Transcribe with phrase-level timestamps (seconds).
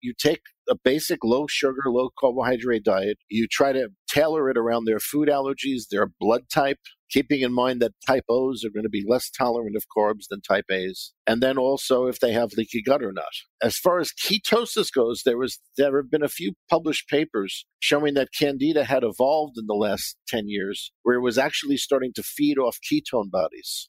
[0.00, 3.18] you take a basic low sugar, low carbohydrate diet.
[3.28, 6.78] You try to tailor it around their food allergies, their blood type,
[7.10, 10.40] keeping in mind that type O's are going to be less tolerant of carbs than
[10.40, 13.32] type A's, and then also if they have leaky gut or not.
[13.62, 18.14] As far as ketosis goes, there was there have been a few published papers showing
[18.14, 22.22] that candida had evolved in the last 10 years where it was actually starting to
[22.22, 23.88] feed off ketone bodies.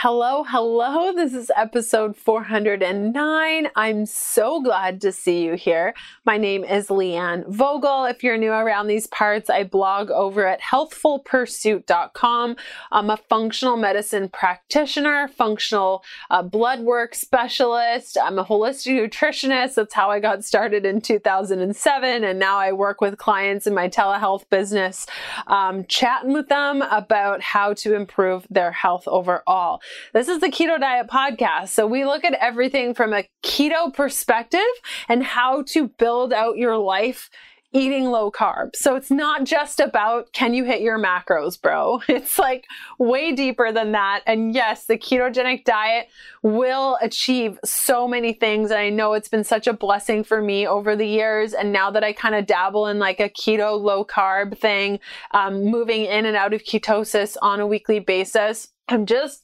[0.00, 1.10] Hello, hello.
[1.10, 3.68] This is episode 409.
[3.74, 5.94] I'm so glad to see you here.
[6.26, 8.04] My name is Leanne Vogel.
[8.04, 12.56] If you're new around these parts, I blog over at healthfulpursuit.com.
[12.92, 18.18] I'm a functional medicine practitioner, functional uh, blood work specialist.
[18.22, 19.76] I'm a holistic nutritionist.
[19.76, 22.22] That's how I got started in 2007.
[22.22, 25.06] And now I work with clients in my telehealth business,
[25.46, 29.80] um, chatting with them about how to improve their health overall.
[30.12, 31.68] This is the Keto Diet Podcast.
[31.68, 34.60] So we look at everything from a keto perspective
[35.08, 37.30] and how to build out your life
[37.72, 38.74] eating low carb.
[38.74, 42.00] So it's not just about can you hit your macros, bro?
[42.16, 42.64] It's like
[42.98, 44.22] way deeper than that.
[44.26, 46.08] And yes, the ketogenic diet
[46.42, 48.70] will achieve so many things.
[48.70, 51.52] And I know it's been such a blessing for me over the years.
[51.52, 54.98] And now that I kind of dabble in like a keto low carb thing,
[55.32, 59.42] um, moving in and out of ketosis on a weekly basis, I'm just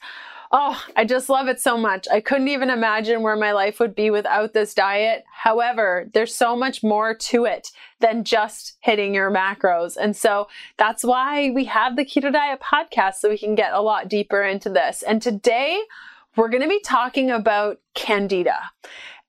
[0.55, 2.07] Oh, I just love it so much.
[2.13, 5.25] I couldn't even imagine where my life would be without this diet.
[5.33, 9.97] However, there's so much more to it than just hitting your macros.
[9.97, 13.81] And so that's why we have the Keto Diet podcast so we can get a
[13.81, 15.03] lot deeper into this.
[15.03, 15.81] And today
[16.37, 18.59] we're going to be talking about candida.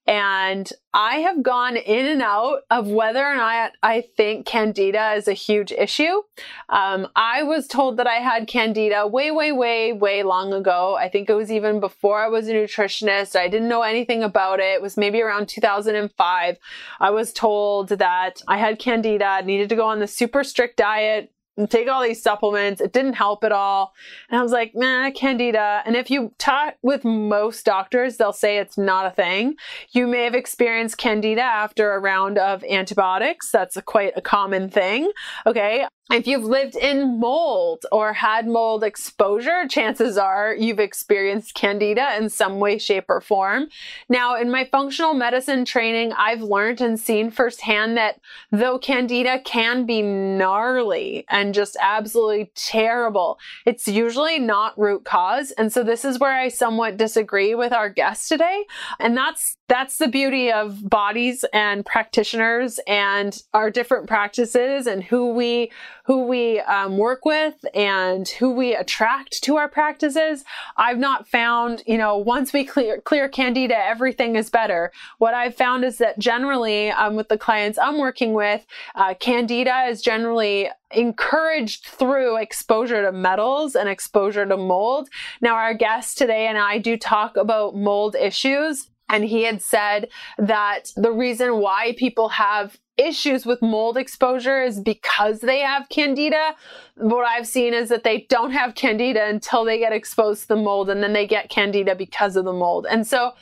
[0.06, 5.28] And I have gone in and out of whether or not I think candida is
[5.28, 6.22] a huge issue.
[6.70, 10.96] Um, I was told that I had candida way, way, way, way long ago.
[10.96, 13.36] I think it was even before I was a nutritionist.
[13.36, 14.74] I didn't know anything about it.
[14.74, 16.58] It was maybe around 2005.
[17.00, 21.33] I was told that I had candida, needed to go on the super strict diet,
[21.70, 22.82] take all these supplements.
[22.82, 23.94] It didn't help at all.
[24.30, 25.84] And I was like, nah, candida.
[25.86, 29.56] And if you talk with most doctors, they'll say it's not a thing.
[29.92, 33.52] You may have experienced candida after a round of antibiotics.
[33.52, 35.12] That's a quite a common thing.
[35.46, 35.86] Okay.
[36.12, 42.30] If you've lived in mold or had mold exposure, chances are you've experienced candida in
[42.30, 43.70] some way, shape, or form.
[44.10, 48.20] Now, in my functional medicine training, I've learned and seen firsthand that
[48.52, 55.52] though candida can be gnarly and just absolutely terrible, it's usually not root cause.
[55.52, 58.66] And so this is where I somewhat disagree with our guest today.
[59.00, 65.34] And that's that's the beauty of bodies and practitioners and our different practices and who
[65.34, 65.72] we
[66.06, 70.44] who we um, work with and who we attract to our practices.
[70.78, 74.92] I've not found, you know, once we clear clear candida, everything is better.
[75.18, 78.64] What I've found is that generally, um, with the clients I'm working with,
[78.94, 85.10] uh, candida is generally encouraged through exposure to metals and exposure to mold.
[85.42, 90.10] Now, our guest today and I do talk about mold issues and he had said
[90.40, 96.56] that the reason why people have issues with mold exposure is because they have candida.
[96.96, 100.56] What I've seen is that they don't have candida until they get exposed to the
[100.56, 102.88] mold and then they get candida because of the mold.
[102.90, 103.34] And so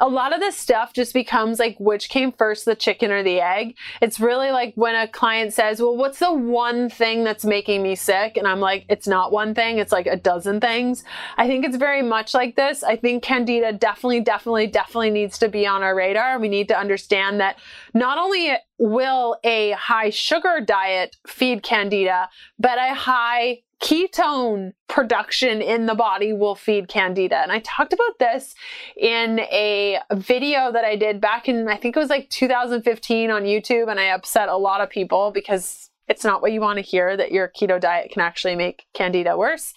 [0.00, 3.40] a lot of this stuff just becomes like which came first, the chicken or the
[3.40, 3.76] egg.
[4.00, 7.96] It's really like when a client says, Well, what's the one thing that's making me
[7.96, 8.36] sick?
[8.36, 11.04] And I'm like, It's not one thing, it's like a dozen things.
[11.36, 12.82] I think it's very much like this.
[12.82, 16.38] I think Candida definitely, definitely, definitely needs to be on our radar.
[16.38, 17.58] We need to understand that
[17.94, 22.28] not only will a high sugar diet feed Candida,
[22.58, 27.38] but a high ketone production in the body will feed candida.
[27.38, 28.54] And I talked about this
[28.96, 33.42] in a video that I did back in, I think it was like 2015 on
[33.44, 33.90] YouTube.
[33.90, 37.16] And I upset a lot of people because it's not what you want to hear
[37.16, 39.74] that your keto diet can actually make candida worse.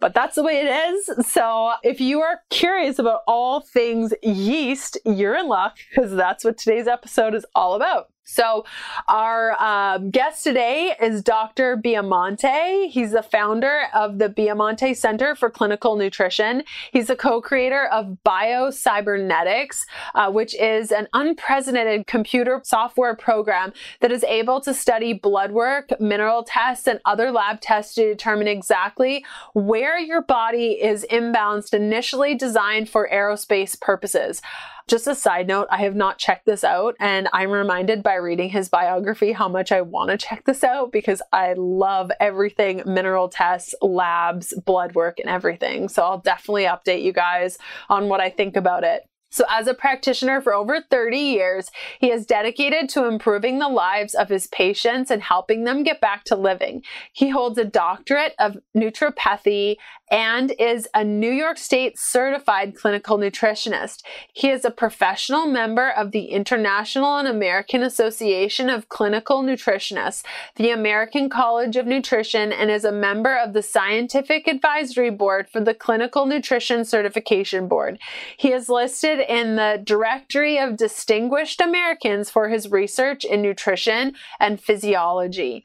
[0.00, 1.26] But that's the way it is.
[1.28, 6.56] So if you are curious about all things yeast, you're in luck because that's what
[6.56, 8.06] today's episode is all about.
[8.24, 8.64] So,
[9.08, 11.76] our um, guest today is Dr.
[11.76, 12.88] Biamonte.
[12.88, 16.62] He's the founder of the Biamonte Center for Clinical Nutrition.
[16.92, 19.84] He's the co creator of BioCybernetics,
[20.14, 25.90] uh, which is an unprecedented computer software program that is able to study blood work,
[25.98, 29.24] mineral tests, and other lab tests to determine exactly
[29.54, 34.42] where your body is imbalanced, initially designed for aerospace purposes.
[34.90, 38.48] Just a side note, I have not checked this out, and I'm reminded by reading
[38.48, 43.28] his biography how much I want to check this out because I love everything mineral
[43.28, 45.88] tests, labs, blood work, and everything.
[45.88, 47.56] So I'll definitely update you guys
[47.88, 49.04] on what I think about it.
[49.32, 51.70] So, as a practitioner for over 30 years,
[52.00, 56.24] he is dedicated to improving the lives of his patients and helping them get back
[56.24, 56.82] to living.
[57.12, 59.76] He holds a doctorate of naturopathy
[60.10, 64.02] and is a New York State certified clinical nutritionist.
[64.32, 70.24] He is a professional member of the International and American Association of Clinical Nutritionists,
[70.56, 75.60] the American College of Nutrition, and is a member of the Scientific Advisory Board for
[75.60, 77.98] the Clinical Nutrition Certification Board.
[78.36, 84.60] He is listed in the Directory of Distinguished Americans for his research in nutrition and
[84.60, 85.64] physiology.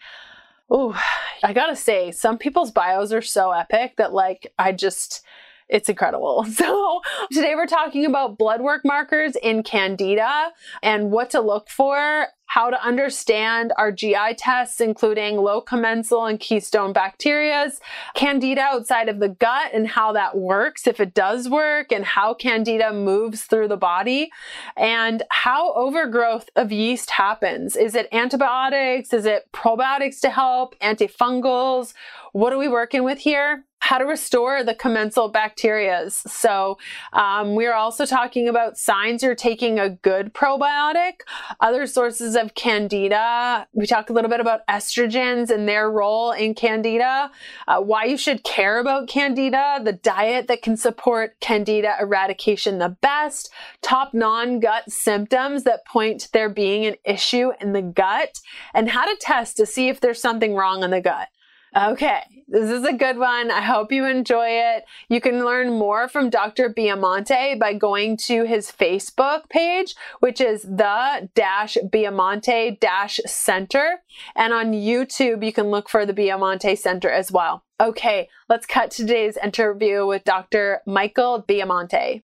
[0.70, 1.00] Oh,
[1.44, 5.24] I gotta say, some people's bios are so epic that, like, I just,
[5.70, 6.46] it's incredible.
[6.56, 7.02] So,
[7.32, 10.52] today we're talking about blood work markers in Candida
[10.82, 16.40] and what to look for, how to understand our GI tests, including low commensal and
[16.40, 17.80] keystone bacterias,
[18.16, 22.34] Candida outside of the gut and how that works, if it does work, and how
[22.34, 24.32] Candida moves through the body,
[24.78, 27.76] and how overgrowth of yeast happens.
[27.76, 29.14] Is it antibiotics?
[29.14, 30.78] Is it probiotics to help?
[30.80, 31.94] Antifungals?
[32.32, 33.66] What are we working with here?
[33.80, 36.28] How to restore the commensal bacterias.
[36.28, 36.78] So,
[37.14, 41.22] um, we're also talking about signs you're taking a good probiotic,
[41.60, 43.68] other sources of candida.
[43.74, 47.30] We talk a little bit about estrogens and their role in candida,
[47.68, 52.90] uh, why you should care about candida, the diet that can support candida eradication the
[52.90, 53.52] best,
[53.82, 58.40] top non gut symptoms that point to there being an issue in the gut,
[58.74, 61.28] and how to test to see if there's something wrong in the gut.
[61.78, 63.50] Okay, this is a good one.
[63.50, 64.86] I hope you enjoy it.
[65.10, 66.70] You can learn more from Dr.
[66.70, 74.02] Biamonte by going to his Facebook page, which is the dash Biamonte dash center.
[74.36, 77.64] And on YouTube, you can look for the Biamonte Center as well.
[77.82, 80.82] Okay, let's cut today's interview with Dr.
[80.86, 82.22] Michael Biamonte.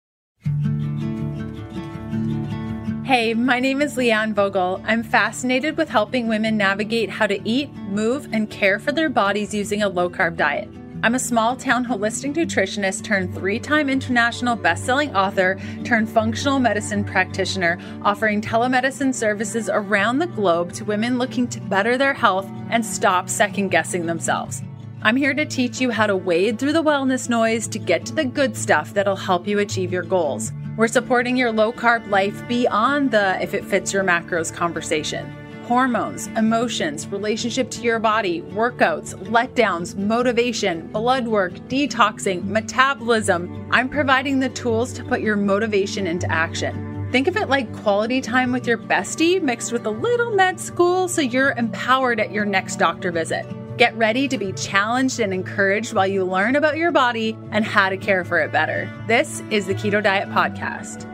[3.06, 4.82] Hey, my name is Leanne Vogel.
[4.84, 9.54] I'm fascinated with helping women navigate how to eat, move, and care for their bodies
[9.54, 10.68] using a low carb diet.
[11.04, 16.58] I'm a small town holistic nutritionist turned three time international best selling author turned functional
[16.58, 22.50] medicine practitioner, offering telemedicine services around the globe to women looking to better their health
[22.72, 24.64] and stop second guessing themselves.
[25.04, 28.16] I'm here to teach you how to wade through the wellness noise to get to
[28.16, 30.52] the good stuff that'll help you achieve your goals.
[30.78, 35.34] We're supporting your low carb life beyond the if it fits your macros conversation.
[35.68, 43.70] Hormones, emotions, relationship to your body, workouts, letdowns, motivation, blood work, detoxing, metabolism.
[43.72, 47.08] I'm providing the tools to put your motivation into action.
[47.10, 51.08] Think of it like quality time with your bestie mixed with a little med school
[51.08, 53.46] so you're empowered at your next doctor visit.
[53.78, 57.90] Get ready to be challenged and encouraged while you learn about your body and how
[57.90, 58.90] to care for it better.
[59.06, 61.12] This is the Keto Diet Podcast.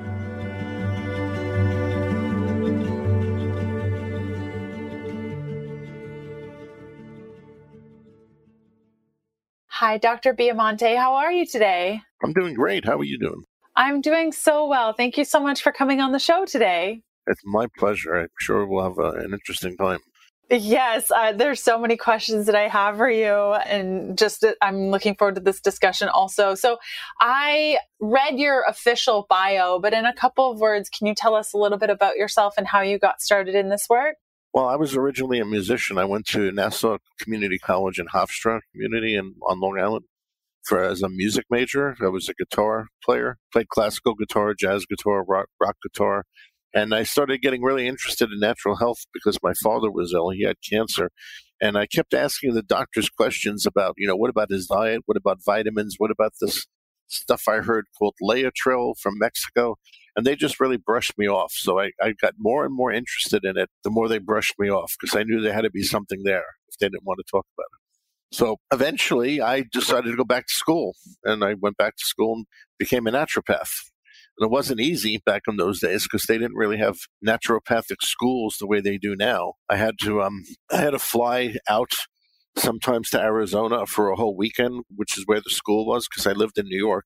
[9.66, 10.36] Hi, Dr.
[10.36, 10.96] Biamonte.
[10.96, 12.00] How are you today?
[12.24, 12.86] I'm doing great.
[12.86, 13.42] How are you doing?
[13.76, 14.94] I'm doing so well.
[14.94, 17.02] Thank you so much for coming on the show today.
[17.26, 18.16] It's my pleasure.
[18.16, 19.98] I'm sure we'll have uh, an interesting time.
[20.54, 25.16] Yes, uh, there's so many questions that I have for you, and just I'm looking
[25.16, 26.56] forward to this discussion also.
[26.56, 26.78] So,
[27.22, 31.54] I read your official bio, but in a couple of words, can you tell us
[31.54, 34.18] a little bit about yourself and how you got started in this work?
[34.54, 35.98] Well, I was originally a musician.
[35.98, 40.04] I went to Nassau Community College in Hofstra Community in, on Long Island
[40.64, 41.96] for as a music major.
[42.02, 46.26] I was a guitar player, played classical guitar, jazz guitar, rock, rock guitar,
[46.74, 50.30] and I started getting really interested in natural health because my father was ill.
[50.30, 51.10] He had cancer.
[51.62, 55.02] And I kept asking the doctors questions about, you know, what about his diet?
[55.06, 55.96] What about vitamins?
[55.98, 56.66] What about this
[57.08, 59.76] stuff I heard called Laetrile from Mexico?
[60.16, 61.52] And they just really brushed me off.
[61.54, 64.70] So I, I got more and more interested in it the more they brushed me
[64.70, 67.30] off because I knew there had to be something there if they didn't want to
[67.30, 67.82] talk about it.
[68.38, 72.34] So eventually I decided to go back to school and I went back to school
[72.36, 72.46] and
[72.80, 73.91] became a naturopath.
[74.38, 78.58] And it wasn't easy back in those days because they didn't really have naturopathic schools
[78.60, 79.54] the way they do now.
[79.70, 81.92] I had to um I had to fly out
[82.58, 86.34] sometimes to Arizona for a whole weekend, which is where the school was because I
[86.34, 87.06] lived in New York.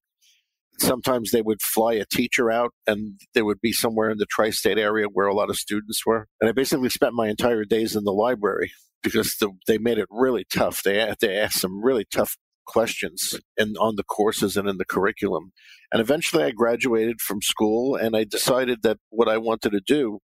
[0.78, 4.50] Sometimes they would fly a teacher out and they would be somewhere in the tri
[4.50, 6.28] state area where a lot of students were.
[6.42, 10.08] And I basically spent my entire days in the library because the, they made it
[10.10, 10.84] really tough.
[10.84, 15.52] They, they asked some really tough questions in, on the courses and in the curriculum.
[15.92, 20.20] And eventually I graduated from school and I decided that what I wanted to do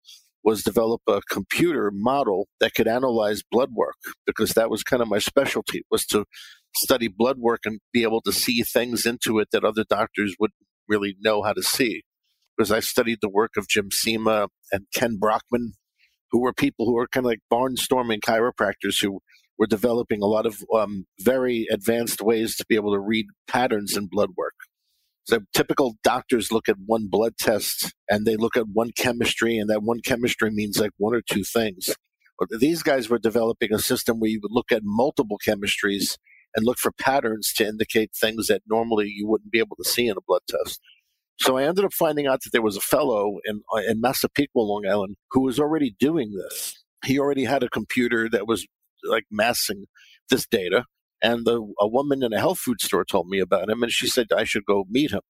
[0.44, 5.08] was develop a computer model that could analyze blood work because that was kind of
[5.08, 6.26] my specialty was to
[6.76, 10.56] study blood work and be able to see things into it that other doctors wouldn't
[10.88, 12.04] really know how to see
[12.58, 15.74] because I studied the work of Jim Sima and Ken Brockman,
[16.32, 19.20] who were people who were kind of like barnstorming chiropractors who
[19.60, 23.96] were developing a lot of um, very advanced ways to be able to read patterns
[23.96, 24.56] in blood work.
[25.26, 29.70] So typical doctors look at one blood test and they look at one chemistry, and
[29.70, 31.94] that one chemistry means like one or two things.
[32.40, 36.18] But these guys were developing a system where you would look at multiple chemistries
[36.56, 40.08] and look for patterns to indicate things that normally you wouldn't be able to see
[40.08, 40.80] in a blood test.
[41.40, 44.88] So I ended up finding out that there was a fellow in, in Massapequa, Long
[44.88, 46.84] Island, who was already doing this.
[47.06, 48.66] He already had a computer that was
[49.04, 49.86] like massing
[50.30, 50.86] this data.
[51.22, 54.08] And the, a woman in a health food store told me about him, and she
[54.08, 55.22] said I should go meet him.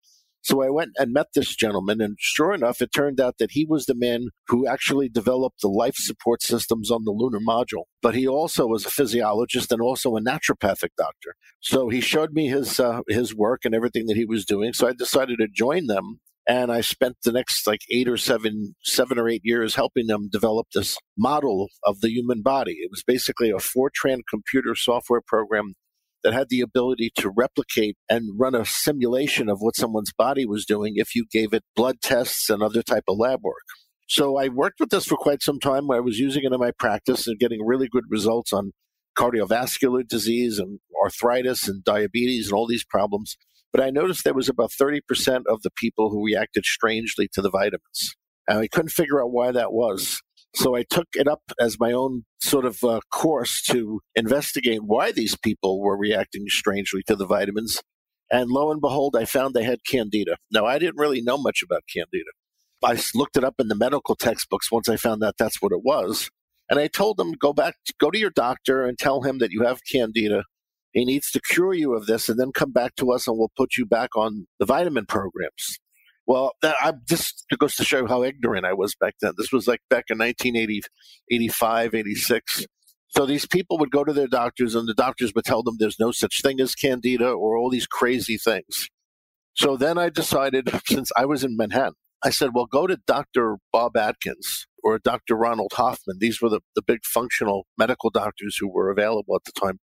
[0.42, 3.66] So I went and met this gentleman, and sure enough, it turned out that he
[3.66, 7.84] was the man who actually developed the life support systems on the lunar module.
[8.02, 11.36] But he also was a physiologist and also a naturopathic doctor.
[11.60, 14.72] So he showed me his uh, his work and everything that he was doing.
[14.72, 18.76] So I decided to join them, and I spent the next like eight or seven
[18.84, 22.78] seven or eight years helping them develop this model of the human body.
[22.82, 25.76] It was basically a Fortran computer software program
[26.24, 30.66] that had the ability to replicate and run a simulation of what someone's body was
[30.66, 33.64] doing if you gave it blood tests and other type of lab work.
[34.08, 36.72] So I worked with this for quite some time I was using it in my
[36.78, 38.72] practice and getting really good results on
[39.16, 43.38] cardiovascular disease and arthritis and diabetes and all these problems.
[43.72, 47.52] But I noticed there was about 30% of the people who reacted strangely to the
[47.52, 48.16] vitamins.
[48.48, 50.22] And I couldn't figure out why that was.
[50.56, 55.12] So I took it up as my own sort of uh, course to investigate why
[55.12, 57.82] these people were reacting strangely to the vitamins.
[58.32, 60.38] And lo and behold, I found they had candida.
[60.52, 62.32] Now, I didn't really know much about candida.
[62.84, 65.84] I looked it up in the medical textbooks once I found out that's what it
[65.84, 66.30] was.
[66.70, 69.64] And I told them, go back, go to your doctor and tell him that you
[69.64, 70.44] have candida.
[71.00, 73.52] He needs to cure you of this and then come back to us and we'll
[73.56, 75.80] put you back on the vitamin programs.
[76.28, 79.32] Well, that, I, this goes to show how ignorant I was back then.
[79.38, 80.82] This was like back in 1980,
[81.32, 82.66] 85, 86.
[83.08, 86.00] So these people would go to their doctors, and the doctors would tell them there's
[86.00, 88.90] no such thing as candida or all these crazy things.
[89.56, 93.56] So then I decided, since I was in Manhattan, I said, well, go to Dr.
[93.72, 95.36] Bob Atkins or Dr.
[95.36, 96.18] Ronald Hoffman.
[96.20, 99.80] These were the, the big functional medical doctors who were available at the time.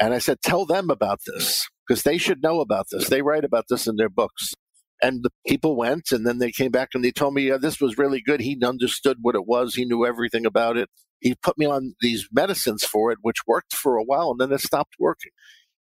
[0.00, 3.08] And I said, tell them about this because they should know about this.
[3.08, 4.54] They write about this in their books.
[5.02, 7.80] And the people went, and then they came back and they told me, yeah, this
[7.80, 8.40] was really good.
[8.40, 10.88] He understood what it was, he knew everything about it.
[11.20, 14.52] He put me on these medicines for it, which worked for a while, and then
[14.52, 15.32] it stopped working.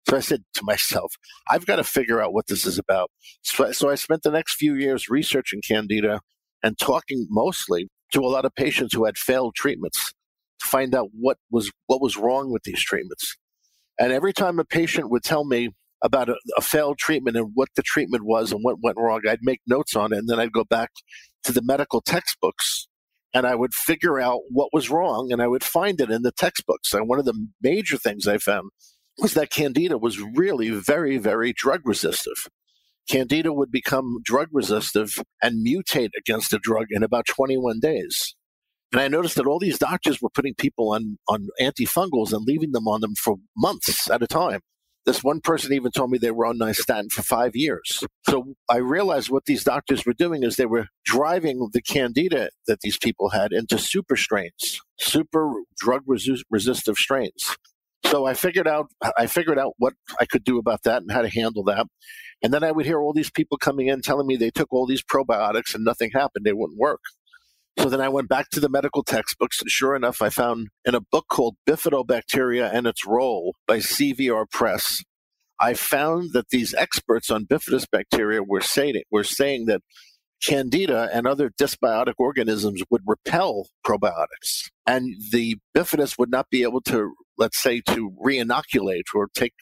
[0.07, 1.15] So I said to myself,
[1.50, 3.10] I've got to figure out what this is about.
[3.41, 6.22] So, so I spent the next few years researching Candida
[6.62, 10.13] and talking mostly to a lot of patients who had failed treatments
[10.62, 13.36] to find out what was what was wrong with these treatments.
[14.00, 15.70] And every time a patient would tell me,
[16.04, 19.22] about a, a, failed treatment and what the treatment was and what went wrong.
[19.28, 20.92] I'd make notes on it, and then I'd go back
[21.46, 22.88] to the medical textbooks
[23.36, 26.32] and I would figure out what was wrong, and I would find it in the
[26.32, 26.94] textbooks.
[26.94, 28.70] And one of the major things I found
[29.18, 32.48] was that candida was really very, very drug resistive.
[33.10, 38.36] Candida would become drug resistive and mutate against a drug in about 21 days.
[38.92, 42.72] And I noticed that all these doctors were putting people on, on antifungals and leaving
[42.72, 44.62] them on them for months at a time.
[45.06, 48.04] This one person even told me they were on nystatin for five years.
[48.27, 52.82] So I realized what these doctors were doing is they were driving the candida that
[52.82, 57.56] these people had into super strains, super drug resistive strains.
[58.06, 58.88] So I figured out
[59.18, 61.86] I figured out what I could do about that and how to handle that.
[62.44, 64.86] And then I would hear all these people coming in telling me they took all
[64.88, 66.46] these probiotics and nothing happened.
[66.46, 67.01] They wouldn't work.
[67.79, 70.96] So then I went back to the medical textbooks, and sure enough, I found in
[70.96, 75.03] a book called Bifidobacteria and Its Role by CVR Press,
[75.60, 79.82] I found that these experts on bifidus bacteria were saying, were saying that
[80.44, 84.70] candida and other dysbiotic organisms would repel probiotics.
[84.86, 89.53] And the bifidus would not be able to, let's say, to reinoculate or take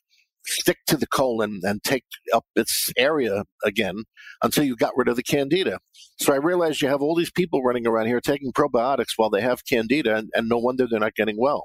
[0.46, 4.04] stick to the colon and take up its area again
[4.42, 5.80] until you got rid of the candida.
[6.18, 9.42] So I realized you have all these people running around here taking probiotics while they
[9.42, 11.64] have candida, and, and no wonder they're not getting well.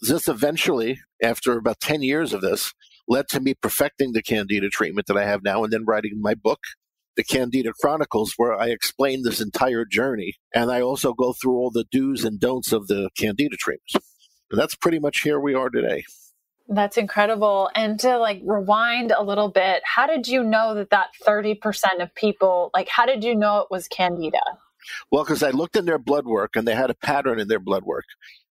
[0.00, 2.72] This eventually, after about 10 years of this,
[3.08, 6.34] led to me perfecting the candida treatment that I have now and then writing my
[6.34, 6.60] book,
[7.16, 10.34] The Candida Chronicles, where I explain this entire journey.
[10.54, 13.94] And I also go through all the do's and don'ts of the candida treatments.
[14.50, 16.04] And that's pretty much here we are today.
[16.68, 17.70] That's incredible.
[17.74, 21.58] And to like rewind a little bit, how did you know that that 30%
[22.00, 24.38] of people, like, how did you know it was candida?
[25.10, 27.60] Well, because I looked in their blood work and they had a pattern in their
[27.60, 28.04] blood work.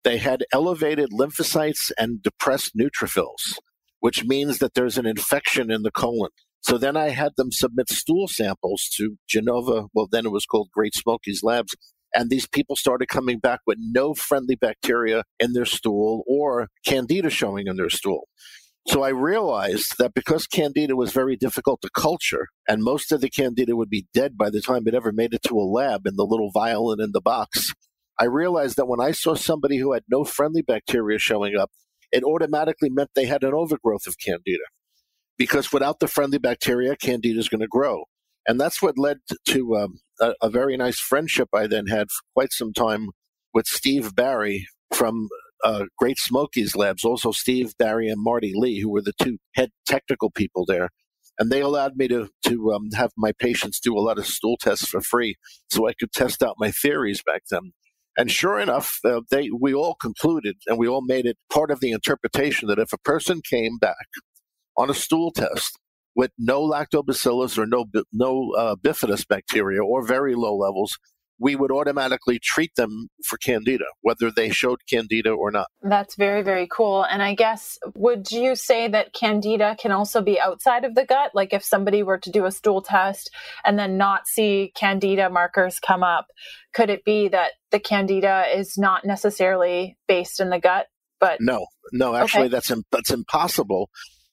[0.05, 3.59] They had elevated lymphocytes and depressed neutrophils,
[4.01, 6.31] which means that there's an infection in the colon.
[6.63, 9.87] So then I had them submit stool samples to Genova.
[9.95, 11.75] Well, then it was called Great Smokies Labs.
[12.15, 17.31] And these people started coming back with no friendly bacteria in their stool or candida
[17.31, 18.29] showing in their stool.
[18.89, 23.29] So I realized that because candida was very difficult to culture, and most of the
[23.29, 26.17] candida would be dead by the time it ever made it to a lab in
[26.17, 27.73] the little vial and in the box,
[28.19, 31.71] I realized that when I saw somebody who had no friendly bacteria showing up,
[32.11, 34.65] it automatically meant they had an overgrowth of candida.
[35.39, 38.05] Because without the friendly bacteria, candida is going to grow.
[38.47, 42.23] And that's what led to um, a, a very nice friendship I then had for
[42.35, 43.09] quite some time
[43.53, 45.29] with Steve Barrie from
[45.65, 49.71] uh, Great Smokies Labs, also Steve Barrie and Marty Lee, who were the two head
[49.87, 50.91] technical people there.
[51.39, 54.57] And they allowed me to, to um, have my patients do a lot of stool
[54.61, 55.37] tests for free
[55.71, 57.73] so I could test out my theories back then.
[58.19, 61.81] And sure enough, uh, they we all concluded and we all made it part of
[61.81, 64.09] the interpretation that if a person came back
[64.77, 65.79] on a stool test
[66.15, 70.99] with no lactobacillus or no no uh, bifidus bacteria or very low levels,
[71.41, 75.69] we would automatically treat them for candida, whether they showed candida or not.
[75.81, 77.03] That's very, very cool.
[77.03, 81.31] And I guess, would you say that candida can also be outside of the gut?
[81.35, 83.31] Like if somebody were to do a stool test
[83.65, 86.27] and then not see candida markers come up,
[86.75, 90.89] could it be that the candida is not necessarily based in the gut?
[91.21, 92.49] But no, no, actually, okay.
[92.49, 93.91] that's that's impossible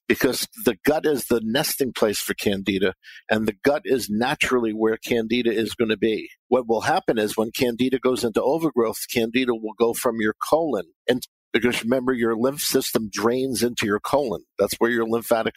[0.08, 2.94] because the gut is the nesting place for candida
[3.30, 6.30] and the gut is naturally where candida is going to be.
[6.48, 10.86] What will happen is when candida goes into overgrowth candida will go from your colon
[11.10, 11.22] and
[11.54, 14.44] because remember your lymph system drains into your colon.
[14.60, 15.56] That's where your lymphatic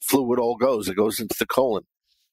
[0.00, 0.88] fluid all goes.
[0.88, 1.84] It goes into the colon.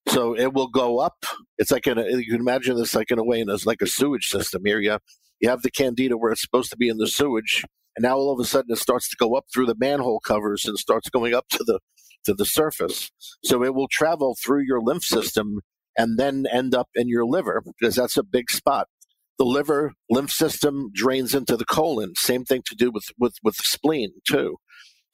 [0.07, 1.25] So it will go up.
[1.57, 3.81] It's like in a, you can imagine this like in a way and it's like
[3.81, 4.63] a sewage system.
[4.65, 5.01] Here you have,
[5.39, 7.63] you have the candida where it's supposed to be in the sewage
[7.99, 10.63] and now all of a sudden it starts to go up through the manhole covers
[10.63, 11.81] and starts going up to the
[12.23, 13.11] to the surface.
[13.43, 15.59] So it will travel through your lymph system
[15.97, 18.87] and then end up in your liver because that's a big spot.
[19.37, 22.13] The liver lymph system drains into the colon.
[22.15, 24.55] Same thing to do with with with the spleen too.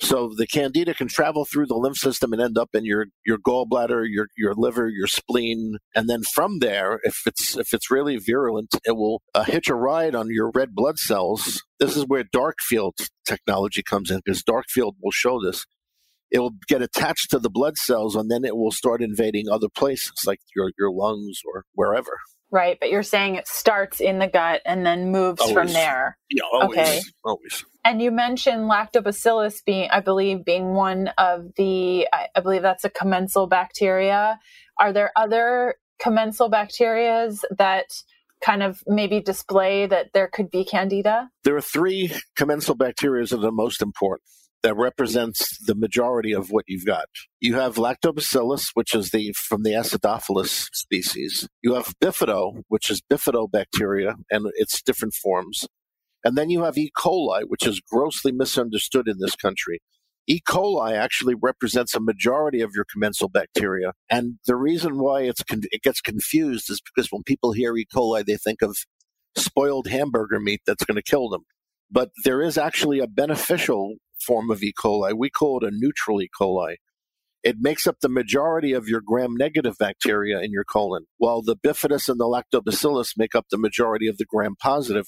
[0.01, 3.37] So the candida can travel through the lymph system and end up in your your
[3.37, 8.17] gallbladder, your your liver, your spleen, and then from there, if it's if it's really
[8.17, 11.63] virulent, it will uh, hitch a ride on your red blood cells.
[11.79, 15.65] This is where dark field technology comes in because dark field will show this.
[16.35, 19.69] It will get attached to the blood cells, and then it will start invading other
[19.69, 22.19] places like your your lungs or wherever.
[22.51, 25.53] Right, but you're saying it starts in the gut and then moves always.
[25.53, 26.17] from there.
[26.29, 26.77] Yeah, always.
[26.77, 26.99] Okay.
[27.23, 27.63] Always.
[27.85, 32.89] And you mentioned lactobacillus being, I believe, being one of the, I believe that's a
[32.89, 34.39] commensal bacteria.
[34.77, 37.85] Are there other commensal bacterias that
[38.41, 41.29] kind of maybe display that there could be candida?
[41.43, 44.29] There are three commensal bacteria that are the most important
[44.65, 47.05] that represents the majority of what you've got.
[47.39, 51.47] You have lactobacillus, which is the from the acidophilus species.
[51.61, 55.67] You have bifido, which is bifidobacteria and its different forms.
[56.23, 56.89] And then you have E.
[56.97, 59.81] coli, which is grossly misunderstood in this country.
[60.25, 60.39] E.
[60.41, 63.93] coli actually represents a majority of your commensal bacteria.
[64.09, 67.85] And the reason why it's con- it gets confused is because when people hear E.
[67.85, 68.75] coli, they think of
[69.37, 71.43] spoiled hamburger meat that's going to kill them.
[71.91, 74.73] But there is actually a beneficial form of E.
[74.73, 75.13] coli.
[75.15, 76.29] We call it a neutral E.
[76.39, 76.75] coli.
[77.43, 81.55] It makes up the majority of your gram negative bacteria in your colon, while the
[81.55, 85.05] bifidus and the lactobacillus make up the majority of the gram positive.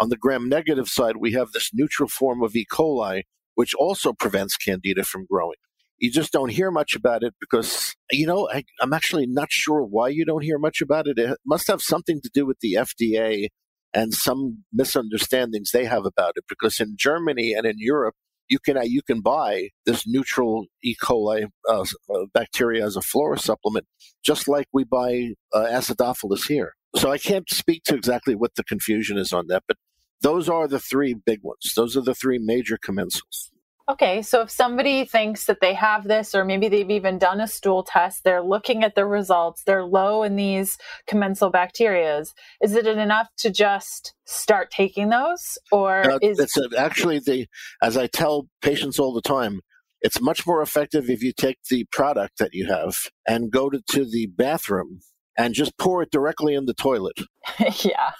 [0.00, 2.66] On the gram negative side, we have this neutral form of E.
[2.70, 3.22] coli,
[3.54, 5.56] which also prevents candida from growing.
[5.98, 9.82] You just don't hear much about it because, you know, I, I'm actually not sure
[9.82, 11.18] why you don't hear much about it.
[11.18, 13.48] It must have something to do with the FDA
[13.94, 18.14] and some misunderstandings they have about it because in Germany and in Europe,
[18.48, 20.94] you can uh, you can buy this neutral E.
[21.02, 23.86] coli uh, uh, bacteria as a flora supplement,
[24.24, 26.74] just like we buy uh, acidophilus here.
[26.96, 29.76] So I can't speak to exactly what the confusion is on that, but
[30.22, 31.72] those are the three big ones.
[31.76, 33.50] Those are the three major commensals.
[33.88, 37.46] Okay, so if somebody thinks that they have this, or maybe they've even done a
[37.46, 42.32] stool test, they're looking at the results, they're low in these commensal bacterias.
[42.60, 47.46] Is it enough to just start taking those, or uh, is it's actually the
[47.80, 49.60] as I tell patients all the time,
[50.00, 52.96] it's much more effective if you take the product that you have
[53.28, 54.98] and go to, to the bathroom
[55.38, 57.20] and just pour it directly in the toilet.
[57.84, 58.10] yeah.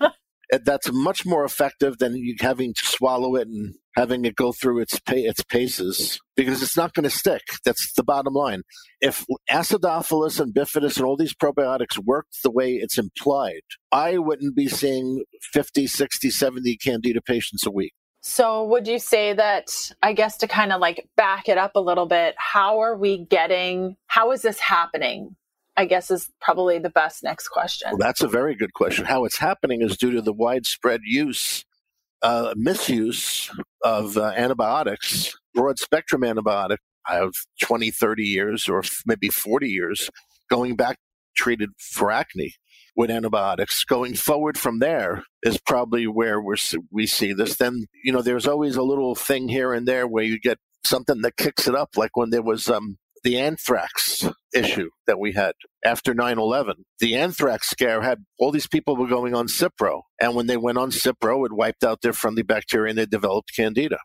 [0.64, 4.80] that's much more effective than you having to swallow it and having it go through
[4.80, 7.42] its its paces because it's not going to stick.
[7.64, 8.62] That's the bottom line.
[9.00, 14.56] If acidophilus and bifidus and all these probiotics worked the way it's implied, I wouldn't
[14.56, 17.92] be seeing 50, 60, 70 candida patients a week.
[18.24, 19.68] So, would you say that,
[20.00, 23.18] I guess, to kind of like back it up a little bit, how are we
[23.24, 25.34] getting, how is this happening?
[25.76, 27.88] I guess is probably the best next question.
[27.92, 29.06] Well, that's a very good question.
[29.06, 31.64] How it's happening is due to the widespread use,
[32.22, 33.50] uh, misuse
[33.82, 36.78] of uh, antibiotics, broad spectrum antibiotic.
[37.08, 37.32] I have
[37.62, 40.08] 20, 30 years or maybe 40 years
[40.48, 40.98] going back
[41.36, 42.54] treated for acne
[42.94, 43.84] with antibiotics.
[43.84, 46.56] Going forward from there is probably where we're,
[46.90, 47.56] we see this.
[47.56, 51.22] Then, you know, there's always a little thing here and there where you get something
[51.22, 55.52] that kicks it up, like when there was um, the anthrax issue that we had
[55.84, 60.46] after 9-11 the anthrax scare had all these people were going on cipro and when
[60.46, 63.98] they went on cipro it wiped out their friendly bacteria and they developed candida.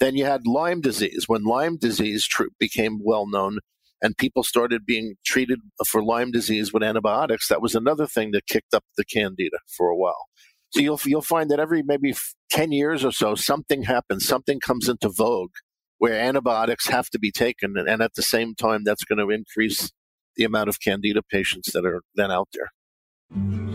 [0.00, 1.24] Then you had lyme disease.
[1.26, 3.58] When lyme disease tr- became well known
[4.00, 8.46] and people started being treated for Lyme disease with antibiotics, that was another thing that
[8.46, 10.26] kicked up the candida for a while.
[10.70, 12.14] So you'll you'll find that every maybe
[12.50, 15.50] 10 years or so something happens, something comes into vogue
[15.98, 19.90] where antibiotics have to be taken and at the same time that's going to increase
[20.36, 23.67] the amount of candida patients that are then out there.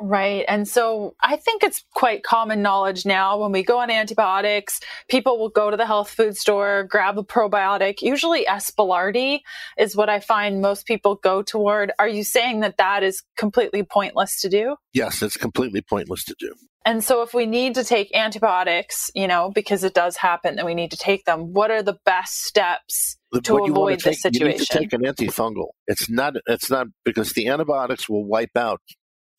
[0.00, 0.44] Right.
[0.46, 5.38] And so I think it's quite common knowledge now when we go on antibiotics, people
[5.38, 8.00] will go to the health food store, grab a probiotic.
[8.00, 8.70] Usually S.
[8.70, 9.40] boulardii
[9.76, 11.90] is what I find most people go toward.
[11.98, 14.76] Are you saying that that is completely pointless to do?
[14.92, 16.54] Yes, it's completely pointless to do.
[16.84, 20.64] And so if we need to take antibiotics, you know, because it does happen that
[20.64, 24.46] we need to take them, what are the best steps to what avoid this situation?
[24.46, 25.66] You need to take an antifungal.
[25.86, 28.80] It's not it's not because the antibiotics will wipe out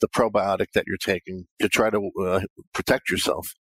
[0.01, 2.41] the probiotic that you're taking to try to uh,
[2.73, 3.53] protect yourself.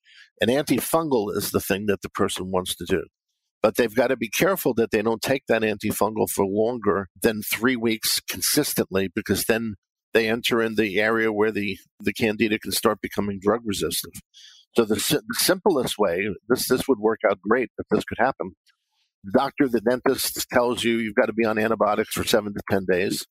[0.41, 3.05] An antifungal is the thing that the person wants to do.
[3.63, 7.43] But they've got to be careful that they don't take that antifungal for longer than
[7.43, 9.75] three weeks consistently, because then
[10.13, 14.15] they enter in the area where the, the candida can start becoming drug resistant.
[14.77, 18.53] So the, the simplest way, this, this would work out great if this could happen.
[19.25, 22.61] The doctor, the dentist tells you you've got to be on antibiotics for seven to
[22.71, 23.27] 10 days.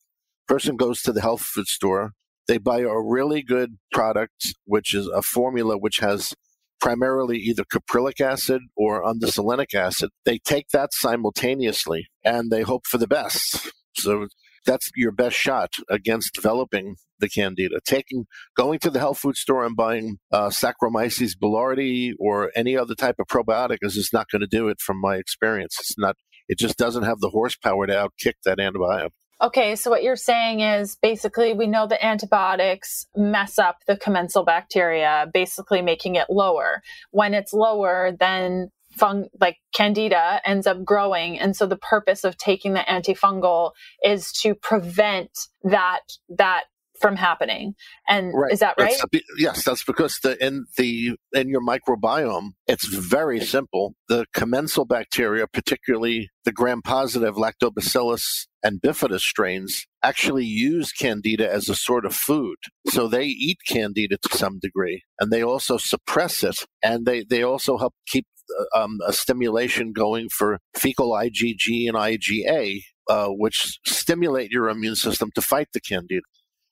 [0.48, 2.12] Person goes to the health food store,
[2.48, 6.34] they buy a really good product, which is a formula which has
[6.80, 10.10] primarily either caprylic acid or undecylenic acid.
[10.26, 13.72] They take that simultaneously and they hope for the best.
[13.98, 14.28] So
[14.66, 17.80] that's your best shot against developing the candida.
[17.86, 18.26] Taking,
[18.58, 23.16] going to the health food store and buying uh, Saccharomyces boulardii or any other type
[23.20, 24.82] of probiotic is just not going to do it.
[24.82, 26.18] From my experience, it's not.
[26.48, 29.12] It just doesn't have the horsepower to outkick that antibiotic.
[29.42, 34.46] Okay, so what you're saying is basically we know that antibiotics mess up the commensal
[34.46, 36.82] bacteria, basically making it lower.
[37.12, 42.38] When it's lower, then fung like candida ends up growing and so the purpose of
[42.38, 43.72] taking the antifungal
[44.06, 45.32] is to prevent
[45.64, 46.64] that that
[47.00, 47.74] from happening.
[48.08, 48.52] And right.
[48.52, 48.96] is that right?
[49.12, 53.96] that's, yes that's because the in the in your microbiome it's very simple.
[54.08, 61.70] The commensal bacteria particularly the gram positive lactobacillus and bifidus strains actually use candida as
[61.70, 62.58] a sort of food.
[62.88, 67.44] So they eat candida to some degree and they also suppress it and they they
[67.44, 68.26] also help keep
[68.60, 74.96] uh, um, a stimulation going for fecal IgG and IgA, uh, which stimulate your immune
[74.96, 76.22] system to fight the candida.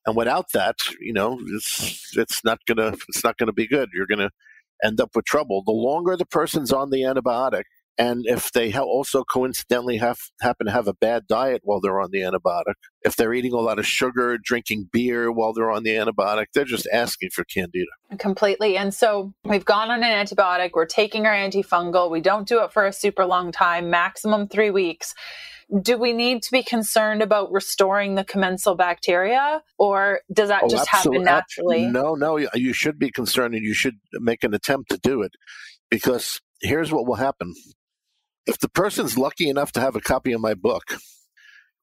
[0.06, 3.90] And without that, you know, it's it's not gonna it's not gonna be good.
[3.94, 4.32] You're gonna
[4.84, 5.64] end up with trouble.
[5.64, 7.64] The longer the person's on the antibiotic,
[7.98, 12.10] and if they also coincidentally have happen to have a bad diet while they're on
[12.12, 15.92] the antibiotic, if they're eating a lot of sugar, drinking beer while they're on the
[15.92, 17.86] antibiotic, they're just asking for candida.
[18.18, 18.78] Completely.
[18.78, 22.74] And so we've gone on an antibiotic, we're taking our antifungal, we don't do it
[22.74, 25.14] for a super long time, maximum three weeks
[25.82, 30.70] do we need to be concerned about restoring the commensal bacteria or does that oh,
[30.70, 31.86] just happen naturally?
[31.86, 35.32] No, no, you should be concerned and you should make an attempt to do it
[35.90, 37.54] because here's what will happen.
[38.46, 40.98] If the person's lucky enough to have a copy of my book,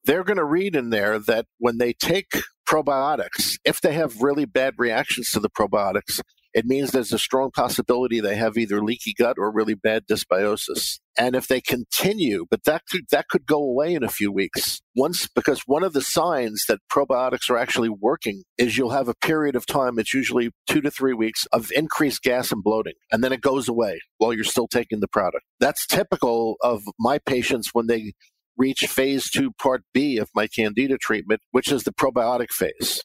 [0.05, 2.31] they're going to read in there that when they take
[2.67, 6.21] probiotics, if they have really bad reactions to the probiotics,
[6.53, 10.99] it means there's a strong possibility they have either leaky gut or really bad dysbiosis.
[11.17, 14.81] And if they continue, but that could, that could go away in a few weeks.
[14.95, 19.15] Once, because one of the signs that probiotics are actually working is you'll have a
[19.15, 22.93] period of time, it's usually two to three weeks of increased gas and bloating.
[23.11, 25.43] And then it goes away while you're still taking the product.
[25.59, 28.13] That's typical of my patients when they
[28.57, 33.03] reach phase two, part B of my candida treatment, which is the probiotic phase.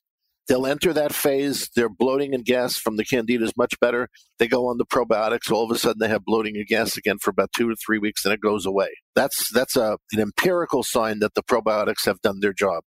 [0.48, 1.68] They'll enter that phase.
[1.74, 4.08] Their bloating and gas from the candida is much better.
[4.38, 5.50] They go on the probiotics.
[5.50, 7.98] All of a sudden, they have bloating and gas again for about two to three
[7.98, 8.88] weeks, and it goes away.
[9.14, 12.84] That's that's a, an empirical sign that the probiotics have done their job.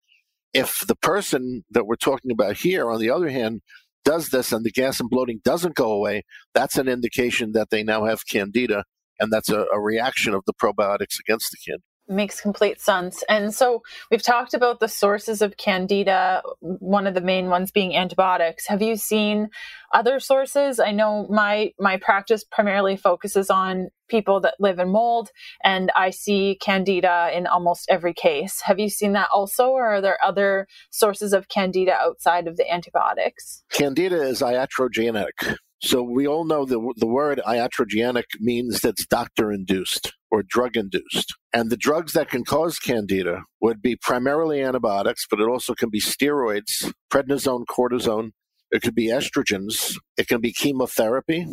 [0.53, 3.61] If the person that we're talking about here, on the other hand,
[4.05, 7.83] does this and the gas and bloating doesn't go away, that's an indication that they
[7.83, 8.83] now have candida,
[9.19, 13.23] and that's a, a reaction of the probiotics against the candida makes complete sense.
[13.29, 17.95] And so we've talked about the sources of candida, one of the main ones being
[17.95, 18.67] antibiotics.
[18.67, 19.49] Have you seen
[19.93, 20.79] other sources?
[20.79, 25.29] I know my my practice primarily focuses on people that live in mold
[25.63, 28.61] and I see candida in almost every case.
[28.61, 32.71] Have you seen that also or are there other sources of candida outside of the
[32.71, 33.63] antibiotics?
[33.71, 35.57] Candida is iatrogenic.
[35.81, 41.35] So we all know that the word iatrogenic means that's doctor induced or drug induced.
[41.57, 45.89] And the drugs that can cause candida would be primarily antibiotics, but it also can
[45.89, 48.29] be steroids, prednisone, cortisone.
[48.69, 49.97] It could be estrogens.
[50.17, 51.47] It can be chemotherapy.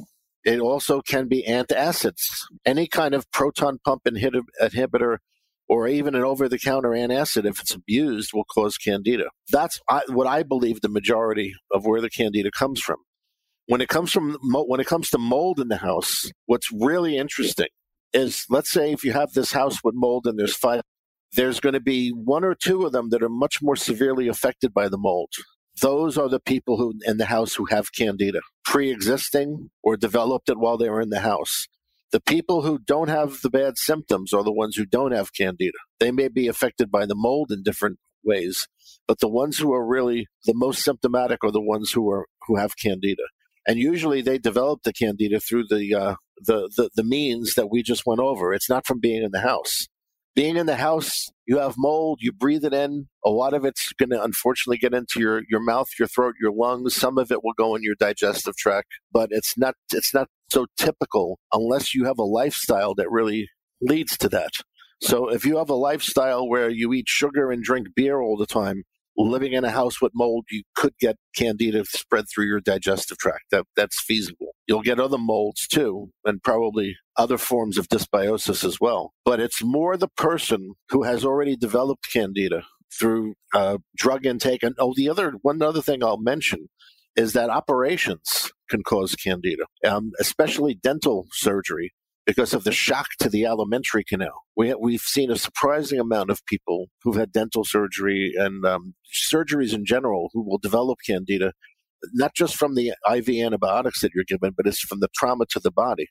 [0.44, 2.20] It also can be antacids.
[2.66, 5.16] Any kind of proton pump inhibitor
[5.70, 9.30] or even an over the counter antacid, if it's abused, will cause candida.
[9.50, 12.98] That's what I believe the majority of where the candida comes from.
[13.68, 17.68] When it comes from when it comes to mold in the house, what's really interesting
[18.14, 20.82] is let's say if you have this house with mold and there's five,
[21.34, 24.72] there's going to be one or two of them that are much more severely affected
[24.72, 25.30] by the mold.
[25.82, 30.58] Those are the people who in the house who have candida, pre-existing or developed it
[30.58, 31.66] while they were in the house.
[32.12, 35.78] The people who don't have the bad symptoms are the ones who don't have candida.
[35.98, 38.68] They may be affected by the mold in different ways,
[39.08, 42.56] but the ones who are really the most symptomatic are the ones who are who
[42.56, 43.24] have candida
[43.66, 47.82] and usually they develop the candida through the, uh, the, the the means that we
[47.82, 48.52] just went over.
[48.52, 49.86] It's not from being in the house.
[50.34, 53.06] Being in the house, you have mold, you breathe it in.
[53.24, 56.50] A lot of it's going to unfortunately get into your, your mouth, your throat, your
[56.50, 56.96] lungs.
[56.96, 60.66] Some of it will go in your digestive tract, but it's not it's not so
[60.76, 63.48] typical unless you have a lifestyle that really
[63.80, 64.50] leads to that.
[65.00, 68.46] So if you have a lifestyle where you eat sugar and drink beer all the
[68.46, 68.84] time,
[69.16, 73.44] living in a house with mold, you could get candida spread through your digestive tract.
[73.50, 74.54] That, that's feasible.
[74.66, 79.12] You'll get other molds too, and probably other forms of dysbiosis as well.
[79.24, 82.64] But it's more the person who has already developed candida
[82.98, 84.62] through uh, drug intake.
[84.62, 86.68] And oh, the other one other thing I'll mention
[87.16, 91.92] is that operations can cause candida, um, especially dental surgery.
[92.26, 94.44] Because of the shock to the alimentary canal.
[94.56, 99.74] We, we've seen a surprising amount of people who've had dental surgery and um, surgeries
[99.74, 101.52] in general who will develop candida,
[102.12, 105.60] not just from the IV antibiotics that you're given, but it's from the trauma to
[105.60, 106.08] the body.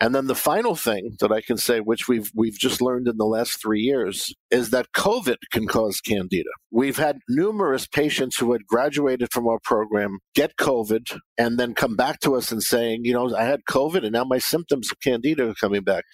[0.00, 3.16] And then the final thing that I can say, which we've we've just learned in
[3.16, 6.50] the last three years, is that COVID can cause candida.
[6.72, 11.94] We've had numerous patients who had graduated from our program get COVID and then come
[11.94, 14.98] back to us and saying, you know, I had COVID and now my symptoms of
[15.00, 16.04] candida are coming back.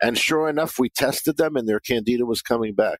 [0.00, 2.98] And sure enough, we tested them and their candida was coming back.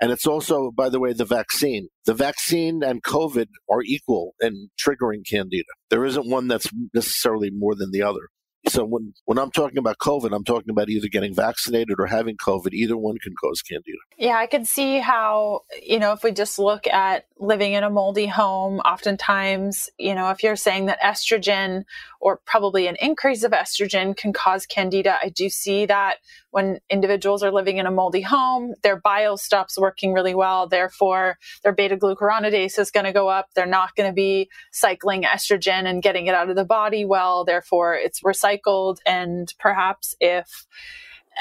[0.00, 1.88] And it's also, by the way, the vaccine.
[2.06, 5.64] The vaccine and COVID are equal in triggering candida.
[5.90, 8.28] There isn't one that's necessarily more than the other.
[8.68, 12.36] So when, when I'm talking about COVID, I'm talking about either getting vaccinated or having
[12.36, 12.72] COVID.
[12.72, 13.98] Either one can cause candida.
[14.16, 17.90] Yeah, I could see how, you know, if we just look at living in a
[17.90, 21.84] moldy home, oftentimes, you know, if you're saying that estrogen
[22.20, 26.16] or probably an increase of estrogen can cause candida, I do see that
[26.50, 30.66] when individuals are living in a moldy home, their bile stops working really well.
[30.66, 33.48] Therefore, their beta glucuronidase is going to go up.
[33.54, 37.44] They're not going to be cycling estrogen and getting it out of the body well.
[37.44, 38.98] Therefore, it's recycled.
[39.06, 40.66] And perhaps if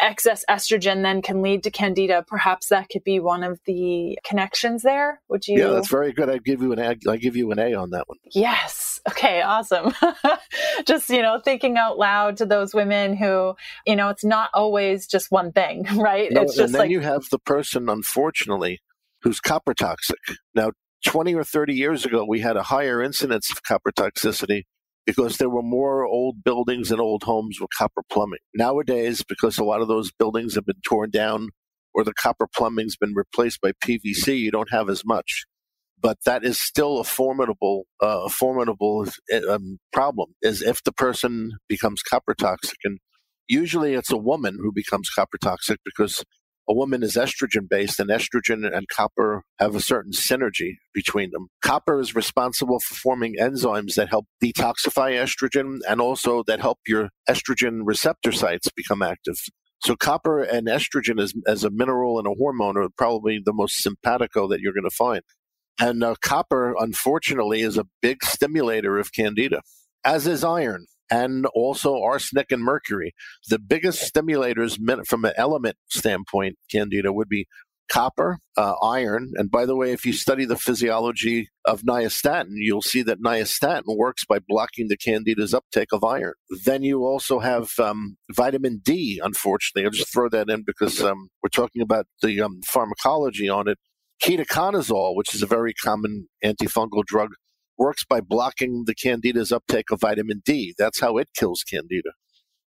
[0.02, 2.24] excess estrogen then can lead to candida.
[2.28, 5.22] Perhaps that could be one of the connections there.
[5.30, 5.60] Would you?
[5.60, 6.30] Yeah, that's very good.
[6.30, 6.96] I give you an A.
[7.10, 8.17] I give you an A on that one.
[8.32, 8.87] Yes.
[9.10, 9.41] Okay.
[9.41, 9.93] Awesome.
[10.86, 15.08] just you know, thinking out loud to those women who, you know, it's not always
[15.08, 16.32] just one thing, right?
[16.32, 18.80] No, it's just and then like you have the person, unfortunately,
[19.22, 20.20] who's copper toxic.
[20.56, 20.72] Now,
[21.06, 24.63] 20 or 30 years ago, we had a higher incidence of copper toxicity
[25.06, 28.39] because there were more old buildings and old homes with copper plumbing.
[28.54, 31.50] Nowadays, because a lot of those buildings have been torn down
[31.93, 35.46] or the copper plumbing's been replaced by PVC, you don't have as much.
[36.00, 39.08] But that is still a formidable, uh, a formidable
[39.50, 40.36] um, problem.
[40.42, 43.00] Is if the person becomes copper toxic, and
[43.48, 46.24] usually it's a woman who becomes copper toxic because
[46.70, 51.48] a woman is estrogen based, and estrogen and copper have a certain synergy between them.
[51.62, 57.10] Copper is responsible for forming enzymes that help detoxify estrogen and also that help your
[57.30, 59.36] estrogen receptor sites become active.
[59.80, 63.82] So copper and estrogen as, as a mineral and a hormone are probably the most
[63.82, 65.22] simpatico that you're going to find.
[65.80, 69.62] And uh, copper, unfortunately, is a big stimulator of candida,
[70.04, 73.13] as is iron and also arsenic and mercury.
[73.50, 77.48] The biggest stimulators from an element standpoint, Candida, would be
[77.90, 79.32] copper, uh, iron.
[79.36, 83.96] And by the way, if you study the physiology of nystatin, you'll see that nystatin
[83.96, 86.34] works by blocking the candida's uptake of iron.
[86.66, 89.86] Then you also have um, vitamin D, unfortunately.
[89.86, 93.78] I'll just throw that in because um, we're talking about the um, pharmacology on it.
[94.23, 97.30] Ketoconazole, which is a very common antifungal drug,
[97.77, 100.73] works by blocking the candida's uptake of vitamin D.
[100.77, 102.12] That's how it kills candida.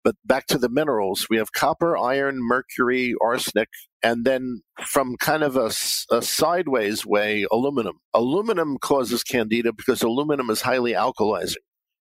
[0.04, 3.70] But back to the minerals, we have copper, iron, mercury, arsenic,
[4.04, 5.72] and then from kind of a,
[6.16, 7.96] a, sideways way, aluminum.
[8.14, 11.56] Aluminum causes candida because aluminum is highly alkalizing.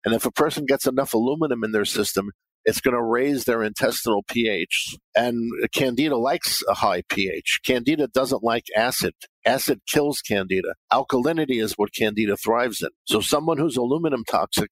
[0.04, 2.30] And if a person gets enough aluminum in their system,
[2.64, 4.96] it's going to raise their intestinal pH.
[5.16, 7.60] And Candida likes a high pH.
[7.64, 9.14] Candida doesn't like acid.
[9.44, 10.74] Acid kills Candida.
[10.92, 12.88] Alkalinity is what Candida thrives in.
[13.04, 14.70] So someone who's aluminum toxic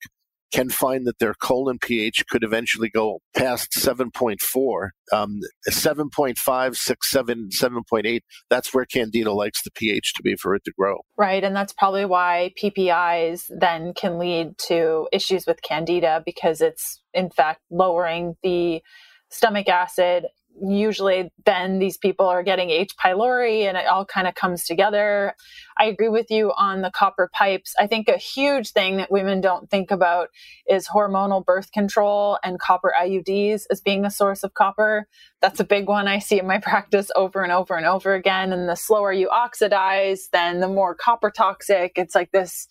[0.52, 7.48] can find that their colon pH could eventually go past 7.4, um, 7.5, 6, 7,
[7.50, 8.20] 7.8.
[8.50, 10.98] That's where Candida likes the pH to be for it to grow.
[11.16, 11.42] Right.
[11.42, 17.30] And that's probably why PPIs then can lead to issues with Candida because it's, in
[17.30, 18.82] fact, lowering the
[19.30, 20.26] stomach acid
[20.60, 22.92] usually then these people are getting H.
[22.96, 25.34] pylori and it all kind of comes together.
[25.78, 27.74] I agree with you on the copper pipes.
[27.78, 30.28] I think a huge thing that women don't think about
[30.68, 35.06] is hormonal birth control and copper IUDs as being a source of copper.
[35.40, 38.52] That's a big one I see in my practice over and over and over again.
[38.52, 41.92] And the slower you oxidize, then the more copper toxic.
[41.96, 42.68] It's like this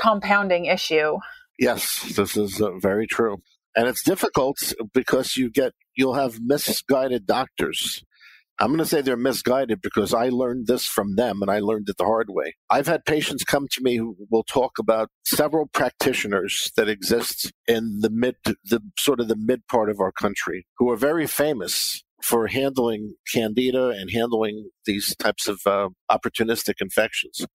[0.00, 1.18] compounding issue.
[1.58, 3.38] Yes, this is uh, very true.
[3.76, 4.58] And it's difficult
[4.92, 8.02] because you get you'll have misguided doctors.
[8.60, 11.88] I'm going to say they're misguided because I learned this from them and I learned
[11.88, 12.54] it the hard way.
[12.68, 18.00] I've had patients come to me who will talk about several practitioners that exist in
[18.00, 22.02] the mid, the sort of the mid part of our country who are very famous
[22.20, 27.46] for handling candida and handling these types of uh, opportunistic infections.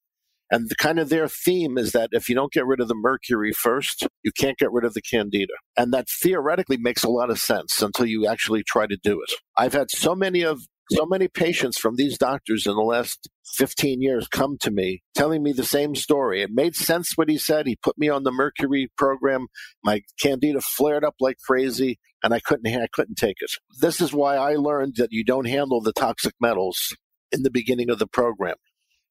[0.53, 2.93] And the kind of their theme is that if you don't get rid of the
[2.93, 5.53] mercury first, you can't get rid of the candida.
[5.75, 9.33] And that theoretically makes a lot of sense until you actually try to do it.
[9.57, 13.99] I've had so many of so many patients from these doctors in the last 15
[14.01, 16.43] years come to me telling me the same story.
[16.43, 17.65] It made sense what he said.
[17.65, 19.47] He put me on the mercury program.
[19.83, 21.97] My candida flared up like crazy.
[22.21, 23.55] and I couldn't I couldn't take it.
[23.81, 26.95] This is why I learned that you don't handle the toxic metals
[27.31, 28.57] in the beginning of the program.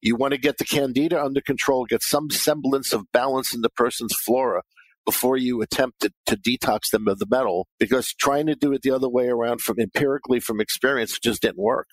[0.02, 3.70] You want to get the candida under control, get some semblance of balance in the
[3.70, 4.62] person's flora
[5.06, 8.82] before you attempt to, to detox them of the metal because trying to do it
[8.82, 11.86] the other way around from empirically from experience just didn't work.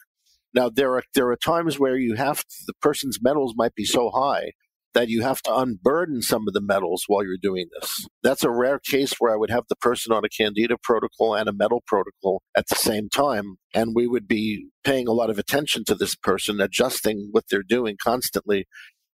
[0.53, 3.85] Now there are there are times where you have to, the person's metals might be
[3.85, 4.53] so high
[4.93, 8.07] that you have to unburden some of the metals while you're doing this.
[8.23, 11.47] That's a rare case where I would have the person on a candida protocol and
[11.47, 15.37] a metal protocol at the same time and we would be paying a lot of
[15.37, 18.65] attention to this person adjusting what they're doing constantly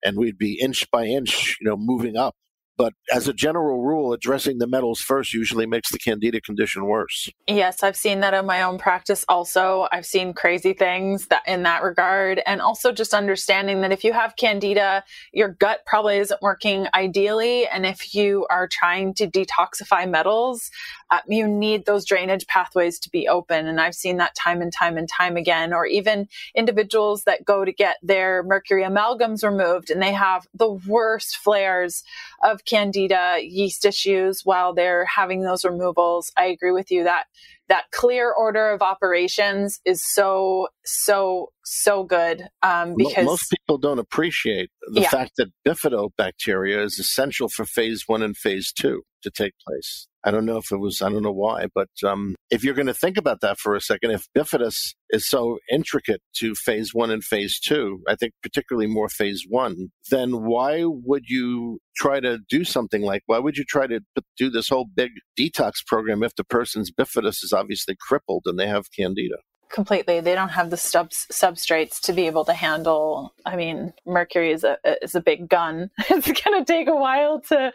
[0.04, 2.34] and we'd be inch by inch, you know, moving up
[2.76, 7.30] but as a general rule, addressing the metals first usually makes the candida condition worse.
[7.46, 9.86] Yes, I've seen that in my own practice also.
[9.92, 12.40] I've seen crazy things that in that regard.
[12.46, 17.66] And also just understanding that if you have candida, your gut probably isn't working ideally.
[17.68, 20.70] And if you are trying to detoxify metals,
[21.10, 23.66] uh, you need those drainage pathways to be open.
[23.66, 27.64] And I've seen that time and time and time again, or even individuals that go
[27.64, 32.02] to get their mercury amalgams removed and they have the worst flares
[32.42, 36.30] of candida yeast issues while they're having those removals.
[36.36, 37.24] I agree with you that
[37.68, 43.98] that clear order of operations is so so so good um, because most people don't
[43.98, 45.08] appreciate the yeah.
[45.08, 50.06] fact that bifidobacteria is essential for phase one and phase two to take place.
[50.26, 52.86] I don't know if it was, I don't know why, but um, if you're going
[52.86, 57.10] to think about that for a second, if bifidus is so intricate to phase one
[57.10, 62.38] and phase two, I think particularly more phase one, then why would you try to
[62.48, 64.00] do something like, why would you try to
[64.38, 68.66] do this whole big detox program if the person's bifidus is obviously crippled and they
[68.66, 69.36] have candida?
[69.70, 70.20] Completely.
[70.20, 74.64] They don't have the subs- substrates to be able to handle i mean mercury is
[74.64, 75.90] a is a big gun.
[76.10, 77.72] It's going to take a while to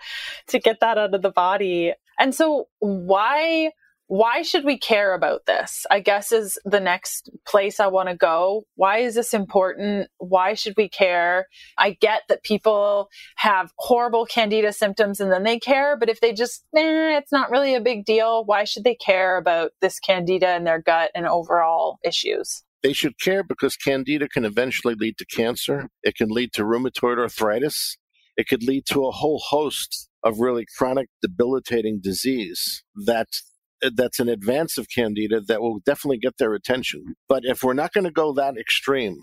[0.47, 1.93] to get that out of the body.
[2.19, 3.71] And so why
[4.09, 5.85] why should we care about this?
[5.91, 8.63] I guess is the next place I want to go.
[8.73, 10.09] Why is this important?
[10.17, 11.45] Why should we care?
[11.77, 16.33] I get that people have horrible candida symptoms and then they care, but if they
[16.33, 20.55] just, eh, it's not really a big deal, why should they care about this candida
[20.55, 22.63] in their gut and overall issues?
[22.81, 25.87] They should care because candida can eventually lead to cancer.
[26.01, 27.97] It can lead to rheumatoid arthritis.
[28.35, 33.27] It could lead to a whole host of really chronic debilitating disease that
[33.95, 37.15] that's an advance of candida that will definitely get their attention.
[37.27, 39.19] But if we're not going to go that extreme,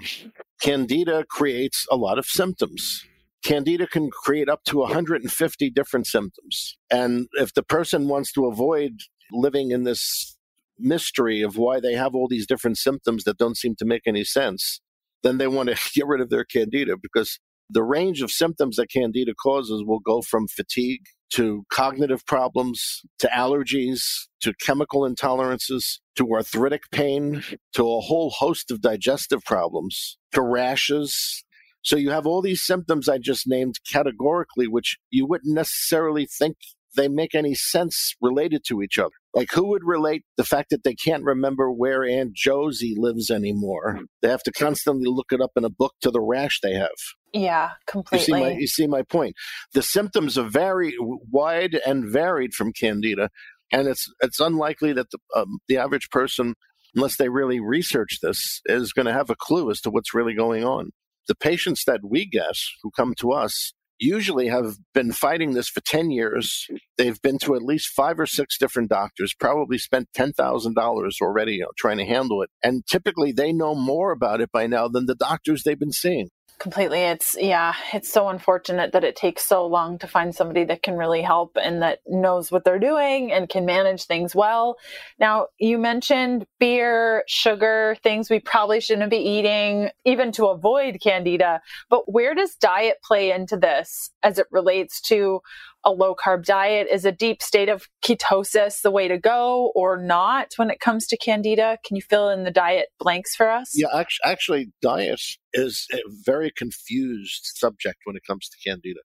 [0.61, 3.05] candida creates a lot of symptoms.
[3.45, 6.77] Candida can create up to 150 different symptoms.
[6.91, 9.01] And if the person wants to avoid
[9.31, 10.37] living in this
[10.79, 14.25] mystery of why they have all these different symptoms that don't seem to make any
[14.25, 14.81] sense,
[15.23, 17.39] then they want to get rid of their candida because
[17.71, 23.29] the range of symptoms that candida causes will go from fatigue to cognitive problems to
[23.29, 24.03] allergies
[24.41, 27.43] to chemical intolerances to arthritic pain
[27.73, 31.45] to a whole host of digestive problems to rashes.
[31.83, 36.57] So you have all these symptoms I just named categorically, which you wouldn't necessarily think
[36.97, 39.15] they make any sense related to each other.
[39.35, 44.01] Like, who would relate the fact that they can't remember where Aunt Josie lives anymore?
[44.23, 46.89] They have to constantly look it up in a book to the rash they have.
[47.37, 48.19] Yeah, completely.
[48.19, 49.37] You see my, you see my point.
[49.75, 53.29] The symptoms are very wide and varied from candida,
[53.71, 56.55] and it's it's unlikely that the um, the average person,
[56.95, 60.35] unless they really research this, is going to have a clue as to what's really
[60.35, 60.93] going on.
[61.29, 65.81] The patients that we guess who come to us usually have been fighting this for
[65.81, 66.69] 10 years.
[66.99, 71.61] They've been to at least five or six different doctors, probably spent $10,000 already you
[71.61, 72.51] know, trying to handle it.
[72.63, 76.29] And typically they know more about it by now than the doctors they've been seeing
[76.59, 77.01] completely.
[77.01, 80.97] It's yeah it's so unfortunate that it takes so long to find somebody that can
[80.97, 84.77] really help and that knows what they're doing and can manage things well.
[85.19, 91.61] Now you mentioned beer sugar things we probably shouldn't be eating even to avoid candida
[91.91, 95.41] but where does diet play into this as it relates to
[95.87, 96.89] a low carb diet?
[96.91, 101.07] Is a deep state of ketosis the way to go or not when it comes
[101.07, 101.79] to candida?
[101.87, 103.71] Can you fill in the diet blanks for us?
[103.73, 105.23] Yeah, actually, actually diet
[105.55, 109.01] is a very confused subject when it comes to candida.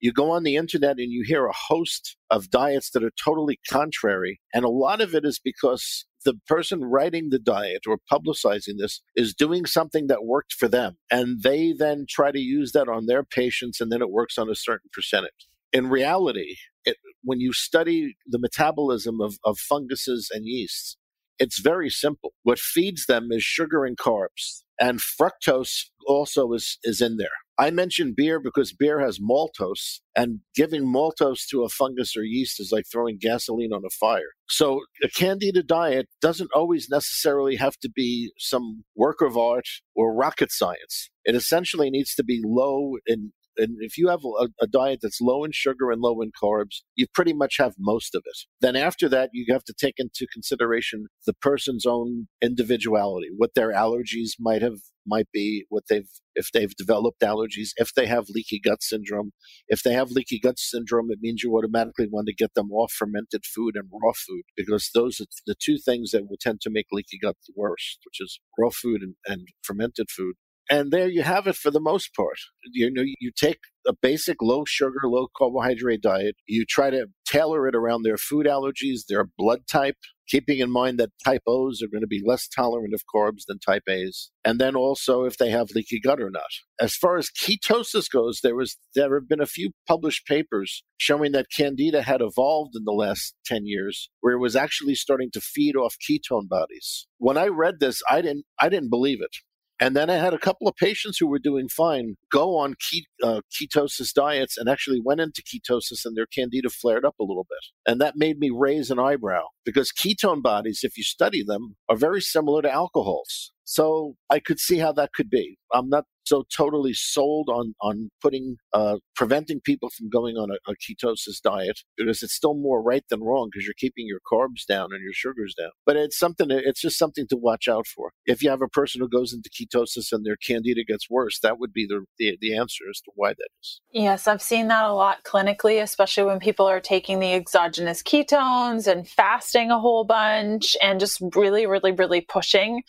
[0.00, 3.60] You go on the internet and you hear a host of diets that are totally
[3.70, 4.40] contrary.
[4.52, 9.02] And a lot of it is because the person writing the diet or publicizing this
[9.14, 10.96] is doing something that worked for them.
[11.10, 14.50] And they then try to use that on their patients, and then it works on
[14.50, 16.54] a certain percentage in reality,
[16.84, 20.96] it, when you study the metabolism of, of funguses and yeasts,
[21.40, 22.32] it's very simple.
[22.44, 27.28] What feeds them is sugar and carbs, and fructose also is, is in there.
[27.58, 32.60] I mentioned beer because beer has maltose, and giving maltose to a fungus or yeast
[32.60, 34.34] is like throwing gasoline on a fire.
[34.48, 39.66] So, a candida diet doesn't always necessarily have to be some work of art
[39.96, 41.10] or rocket science.
[41.24, 45.20] It essentially needs to be low in and if you have a, a, diet that's
[45.20, 48.36] low in sugar and low in carbs, you pretty much have most of it.
[48.60, 53.72] Then after that, you have to take into consideration the person's own individuality, what their
[53.72, 58.58] allergies might have might be, what they've if they've developed allergies, if they have leaky
[58.58, 59.32] gut syndrome.
[59.68, 62.92] If they have leaky gut syndrome, it means you automatically want to get them off
[62.92, 66.70] fermented food and raw food because those are the two things that will tend to
[66.70, 70.34] make leaky gut the worst, which is raw food and, and fermented food.
[70.70, 72.38] And there you have it for the most part.
[72.72, 76.36] You know, you take a basic low sugar, low carbohydrate diet.
[76.46, 79.96] You try to tailor it around their food allergies, their blood type,
[80.28, 83.58] keeping in mind that type O's are going to be less tolerant of carbs than
[83.58, 84.30] type A's.
[84.44, 86.42] And then also if they have leaky gut or not.
[86.80, 91.32] As far as ketosis goes, there was there have been a few published papers showing
[91.32, 95.40] that candida had evolved in the last 10 years where it was actually starting to
[95.40, 97.06] feed off ketone bodies.
[97.18, 99.36] When I read this, I didn't I didn't believe it.
[99.80, 103.06] And then I had a couple of patients who were doing fine go on ke-
[103.22, 107.46] uh, ketosis diets and actually went into ketosis and their candida flared up a little
[107.48, 107.90] bit.
[107.90, 111.96] And that made me raise an eyebrow because ketone bodies, if you study them, are
[111.96, 113.52] very similar to alcohols.
[113.64, 115.58] So I could see how that could be.
[115.72, 120.70] I'm not so totally sold on on putting uh, preventing people from going on a,
[120.70, 124.66] a, ketosis diet because it's still more right than wrong because you're keeping your carbs
[124.66, 125.70] down and your sugars down.
[125.86, 126.48] But it's something.
[126.50, 128.12] It's just something to watch out for.
[128.26, 131.58] If you have a person who goes into ketosis and their candida gets worse, that
[131.58, 133.80] would be the the, the answer as to why that is.
[133.90, 138.90] Yes, I've seen that a lot clinically, especially when people are taking the exogenous ketones
[138.90, 142.82] and fasting a whole bunch and just really, really, really pushing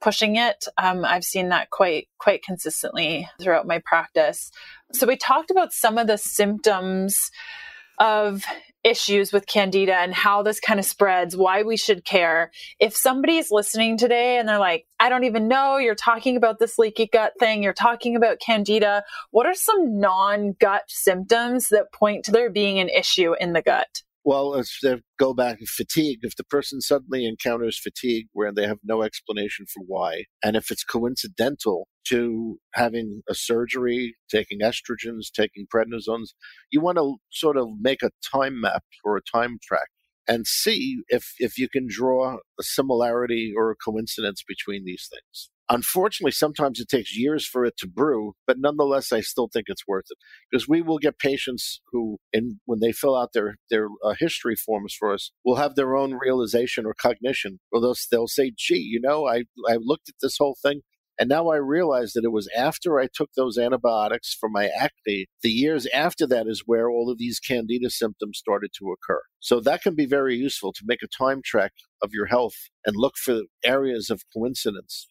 [0.00, 0.66] pushing it.
[0.78, 2.69] Um, I've seen that quite quite consistently
[3.40, 4.50] throughout my practice.
[4.92, 7.30] So we talked about some of the symptoms
[7.98, 8.44] of
[8.82, 12.50] issues with candida and how this kind of spreads, why we should care.
[12.78, 16.78] If somebody's listening today and they're like, I don't even know, you're talking about this
[16.78, 22.24] leaky gut thing, you're talking about candida, what are some non gut symptoms that point
[22.24, 24.02] to there being an issue in the gut?
[24.24, 24.78] Well, let's
[25.18, 26.18] go back to fatigue.
[26.22, 30.70] If the person suddenly encounters fatigue where they have no explanation for why, and if
[30.70, 36.30] it's coincidental to having a surgery, taking estrogens, taking prednisones,
[36.70, 39.88] you want to sort of make a time map or a time track
[40.28, 45.50] and see if, if you can draw a similarity or a coincidence between these things.
[45.70, 49.86] Unfortunately, sometimes it takes years for it to brew, but nonetheless, I still think it's
[49.86, 50.18] worth it
[50.50, 54.56] because we will get patients who, in, when they fill out their their uh, history
[54.56, 58.78] forms for us, will have their own realization or cognition, or they'll they'll say, "Gee,
[58.78, 60.82] you know, I I looked at this whole thing."
[61.20, 65.26] And now I realize that it was after I took those antibiotics for my acne,
[65.42, 69.20] the years after that is where all of these candida symptoms started to occur.
[69.38, 72.54] So that can be very useful to make a time track of your health
[72.86, 75.08] and look for areas of coincidence.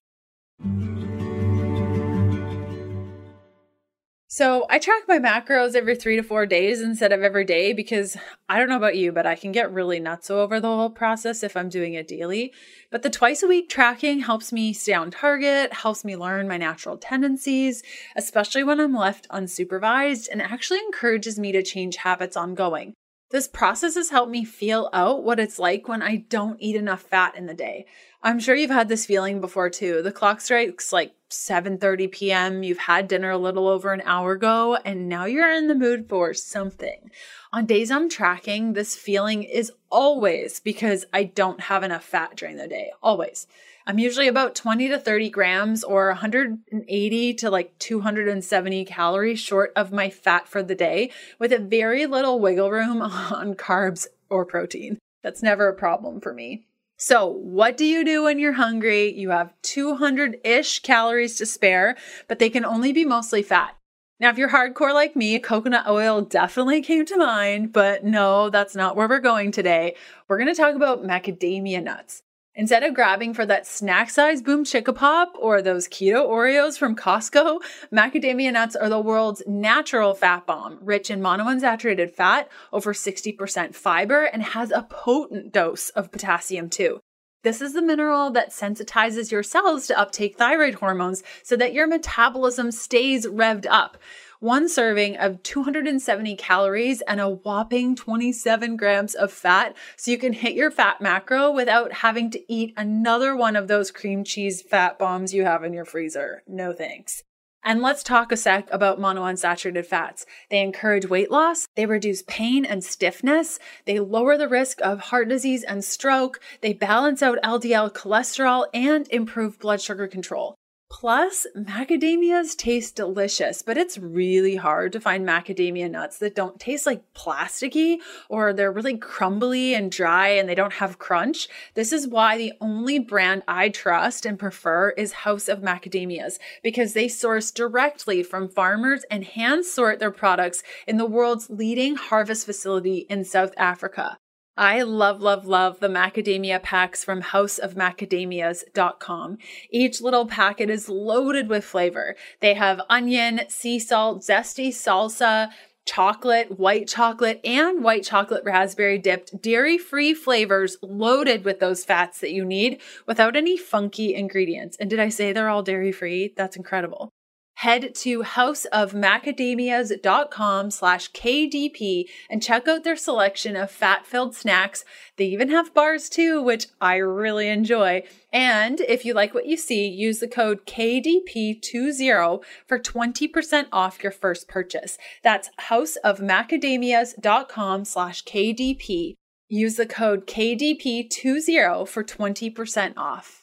[4.31, 8.15] So I track my macros every three to four days instead of every day because
[8.47, 11.41] I don't know about you, but I can get really nuts over the whole process
[11.41, 12.53] if I'm doing it daily.
[12.91, 16.57] But the twice a week tracking helps me stay on target, helps me learn my
[16.57, 17.81] natural tendencies,
[18.15, 22.93] especially when I'm left unsupervised, and actually encourages me to change habits ongoing.
[23.31, 27.03] This process has helped me feel out what it's like when I don't eat enough
[27.03, 27.85] fat in the day.
[28.23, 30.01] I'm sure you've had this feeling before too.
[30.01, 32.63] The clock strikes like 7:30 p.m.
[32.63, 36.09] You've had dinner a little over an hour ago and now you're in the mood
[36.09, 37.11] for something.
[37.53, 42.57] On days I'm tracking, this feeling is always because I don't have enough fat during
[42.57, 42.91] the day.
[43.03, 43.45] Always.
[43.89, 49.91] I'm usually about 20 to 30 grams or 180 to like 270 calories short of
[49.91, 51.09] my fat for the day
[51.39, 54.99] with a very little wiggle room on carbs or protein.
[55.23, 56.67] That's never a problem for me.
[56.97, 59.11] So, what do you do when you're hungry?
[59.11, 63.75] You have 200 ish calories to spare, but they can only be mostly fat.
[64.19, 68.75] Now, if you're hardcore like me, coconut oil definitely came to mind, but no, that's
[68.75, 69.95] not where we're going today.
[70.27, 72.21] We're going to talk about macadamia nuts.
[72.59, 76.93] Instead of grabbing for that snack size Boom Chicka Pop or those keto Oreos from
[76.93, 83.73] Costco, macadamia nuts are the world's natural fat bomb, rich in monounsaturated fat, over 60%
[83.73, 86.99] fiber, and has a potent dose of potassium too.
[87.43, 91.87] This is the mineral that sensitizes your cells to uptake thyroid hormones so that your
[91.87, 93.97] metabolism stays revved up
[94.39, 99.75] one serving of 270 calories and a whopping 27 grams of fat.
[99.97, 103.91] So you can hit your fat macro without having to eat another one of those
[103.91, 106.43] cream cheese fat bombs you have in your freezer.
[106.47, 107.23] No thanks.
[107.61, 110.25] And let's talk a sec about monounsaturated fats.
[110.49, 115.27] They encourage weight loss, they reduce pain and stiffness, they lower the risk of heart
[115.27, 120.55] disease and stroke, they balance out LDL cholesterol, and improve blood sugar control.
[120.89, 126.85] Plus, macadamias taste delicious, but it's really hard to find macadamia nuts that don't taste
[126.85, 131.47] like plasticky or they're really crumbly and dry and they don't have crunch.
[131.75, 136.93] This is why the only brand I trust and prefer is House of Macadamias because
[136.93, 142.45] they source directly from farmers and hand sort their products in the world's leading harvest
[142.45, 144.17] facility in South Africa.
[144.59, 149.37] I love, love, love the macadamia packs from houseofmacadamias.com.
[149.71, 152.17] Each little packet is loaded with flavor.
[152.41, 155.51] They have onion, sea salt, zesty salsa,
[155.85, 162.19] chocolate, white chocolate, and white chocolate raspberry dipped dairy free flavors loaded with those fats
[162.19, 164.75] that you need without any funky ingredients.
[164.77, 166.33] And did I say they're all dairy free?
[166.35, 167.13] That's incredible
[167.59, 174.85] head to houseofmacadamias.com slash KDP and check out their selection of fat-filled snacks.
[175.17, 178.03] They even have bars too, which I really enjoy.
[178.31, 184.13] And if you like what you see, use the code KDP20 for 20% off your
[184.13, 184.97] first purchase.
[185.21, 189.15] That's houseofmacadamias.com slash KDP.
[189.49, 193.38] Use the code KDP20 for 20% off.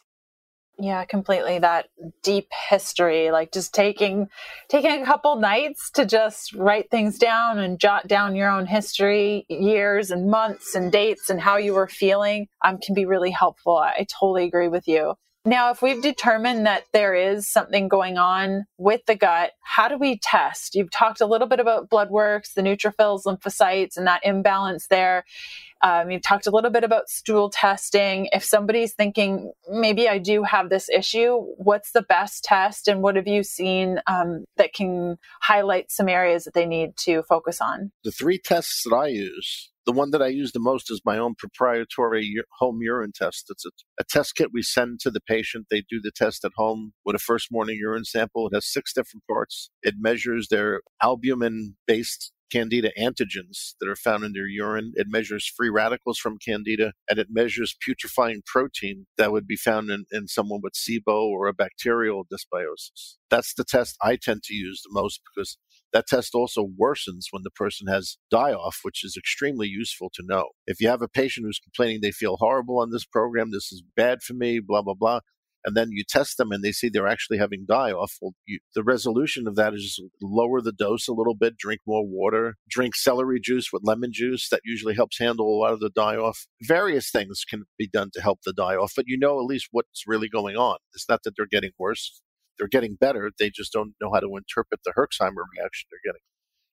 [0.79, 1.59] Yeah, completely.
[1.59, 1.87] That
[2.23, 4.29] deep history, like just taking
[4.69, 9.47] taking a couple nights to just write things down and jot down your own history,
[9.49, 13.79] years and months and dates and how you were feeling, um, can be really helpful.
[13.79, 15.15] I totally agree with you.
[15.47, 19.97] Now, if we've determined that there is something going on with the gut, how do
[19.97, 20.75] we test?
[20.75, 25.25] You've talked a little bit about blood works, the neutrophils, lymphocytes, and that imbalance there.
[25.83, 28.29] Um, you've talked a little bit about stool testing.
[28.33, 32.89] If somebody's thinking, maybe I do have this issue, what's the best test?
[32.89, 37.23] And what have you seen um, that can highlight some areas that they need to
[37.25, 37.93] focus on?
[38.05, 41.17] The three tests that I use the one that I use the most is my
[41.17, 43.47] own proprietary home urine test.
[43.49, 43.71] It's a,
[44.01, 45.67] a, test kit we send to the patient.
[45.71, 48.49] They do the test at home with a first morning urine sample.
[48.49, 49.71] It has six different parts.
[49.83, 54.93] It measures their albumin based candida antigens that are found in their urine.
[54.95, 59.91] It measures free radicals from candida and it measures putrefying protein that would be found
[59.91, 63.17] in, in someone with SIBO or a bacterial dysbiosis.
[63.31, 65.59] That's the test I tend to use the most because
[65.93, 70.23] that test also worsens when the person has die off, which is extremely useful to
[70.25, 70.49] know.
[70.67, 73.83] If you have a patient who's complaining they feel horrible on this program, this is
[73.97, 75.21] bad for me, blah, blah, blah,
[75.67, 78.15] and then you test them and they see they're actually having die off.
[78.23, 82.07] Well, you, the resolution of that is lower the dose a little bit, drink more
[82.07, 84.49] water, drink celery juice with lemon juice.
[84.49, 86.47] That usually helps handle a lot of the die off.
[86.63, 89.67] Various things can be done to help the die off, but you know at least
[89.73, 90.77] what's really going on.
[90.95, 92.23] It's not that they're getting worse.
[92.59, 93.33] They're getting better.
[93.37, 96.23] They just don't know how to interpret the Herxheimer reaction they're getting.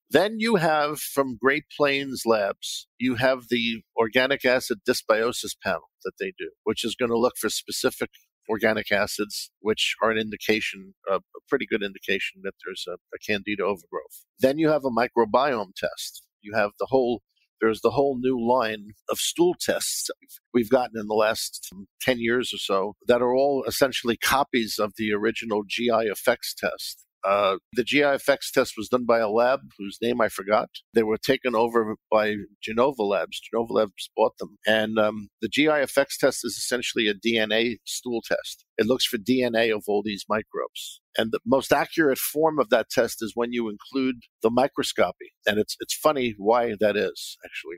[0.09, 6.13] Then you have from Great Plains Labs, you have the organic acid dysbiosis panel that
[6.19, 8.11] they do, which is going to look for specific
[8.49, 13.63] organic acids, which are an indication, a pretty good indication that there's a, a candida
[13.63, 14.25] overgrowth.
[14.39, 16.23] Then you have a microbiome test.
[16.41, 17.21] You have the whole
[17.61, 20.09] there's the whole new line of stool tests
[20.53, 24.77] we've gotten in the last um, 10 years or so that are all essentially copies
[24.77, 27.05] of the original GI effects test.
[27.25, 30.69] Uh, the GI effects test was done by a lab whose name I forgot.
[30.93, 33.39] They were taken over by Genova Labs.
[33.39, 34.57] Genova Labs bought them.
[34.67, 38.65] And um, the GI effects test is essentially a DNA stool test.
[38.77, 41.01] It looks for DNA of all these microbes.
[41.17, 45.31] And the most accurate form of that test is when you include the microscopy.
[45.45, 47.77] And it's, it's funny why that is, actually.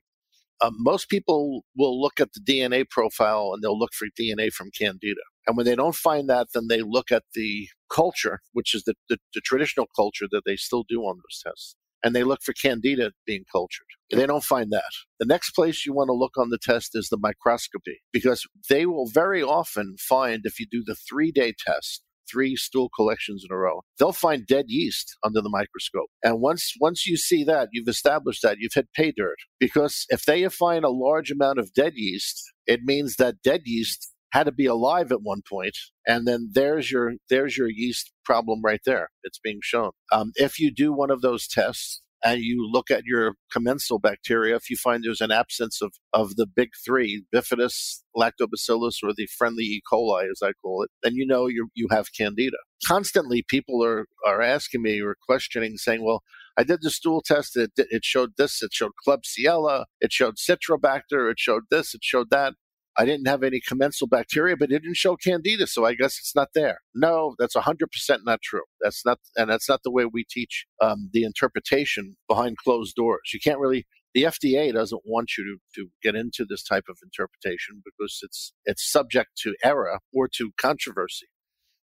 [0.62, 4.72] Um, most people will look at the DNA profile and they'll look for DNA from
[4.72, 5.22] Candida.
[5.48, 8.94] And when they don't find that, then they look at the culture, which is the,
[9.10, 11.76] the, the, traditional culture that they still do on those tests.
[12.04, 13.88] And they look for candida being cultured.
[14.12, 14.92] They don't find that.
[15.20, 18.86] The next place you want to look on the test is the microscopy, because they
[18.86, 23.54] will very often find, if you do the three day test, three stool collections in
[23.54, 26.10] a row, they'll find dead yeast under the microscope.
[26.24, 29.38] And once once you see that, you've established that you've hit pay dirt.
[29.60, 34.12] Because if they find a large amount of dead yeast, it means that dead yeast
[34.32, 38.62] had to be alive at one point, and then there's your there's your yeast problem
[38.64, 39.10] right there.
[39.24, 39.92] It's being shown.
[40.12, 44.56] Um, if you do one of those tests and you look at your commensal bacteria,
[44.56, 49.28] if you find there's an absence of, of the big three, bifidus, lactobacillus, or the
[49.38, 49.82] friendly E.
[49.92, 52.58] coli, as I call it, then you know you you have candida.
[52.88, 56.24] Constantly, people are, are asking me or questioning, saying, well,
[56.58, 57.58] I did the stool test.
[57.58, 58.62] It, it showed this.
[58.62, 59.86] It showed Klebsiella.
[60.02, 61.32] It showed Citrobacter.
[61.32, 61.94] It showed this.
[61.94, 62.54] It showed that.
[62.98, 66.36] I didn't have any commensal bacteria, but it didn't show candida, so I guess it's
[66.36, 66.80] not there.
[66.94, 67.86] No, that's 100%
[68.24, 68.64] not true.
[68.82, 73.32] That's not, and that's not the way we teach um, the interpretation behind closed doors.
[73.34, 75.44] You can't really, the FDA doesn't want you
[75.76, 80.30] to, to get into this type of interpretation because it's, it's subject to error or
[80.38, 81.28] to controversy.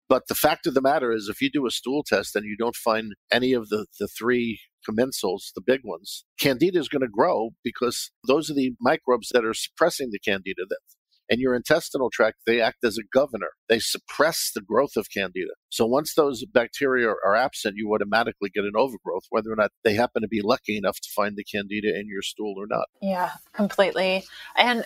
[0.08, 2.56] But the fact of the matter is, if you do a stool test and you
[2.56, 7.08] don't find any of the, the three commensals, the big ones, candida is going to
[7.08, 10.62] grow because those are the microbes that are suppressing the candida.
[10.68, 10.78] That
[11.30, 13.50] and your intestinal tract, they act as a governor.
[13.68, 15.52] They suppress the growth of candida.
[15.68, 19.94] So once those bacteria are absent, you automatically get an overgrowth, whether or not they
[19.94, 22.88] happen to be lucky enough to find the candida in your stool or not.
[23.00, 24.24] Yeah, completely.
[24.56, 24.84] And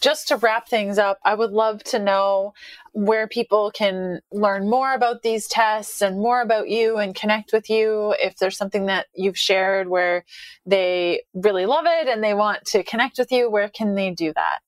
[0.00, 2.54] just to wrap things up, I would love to know
[2.92, 7.70] where people can learn more about these tests and more about you and connect with
[7.70, 8.14] you.
[8.18, 10.24] If there's something that you've shared where
[10.66, 14.32] they really love it and they want to connect with you, where can they do
[14.32, 14.58] that?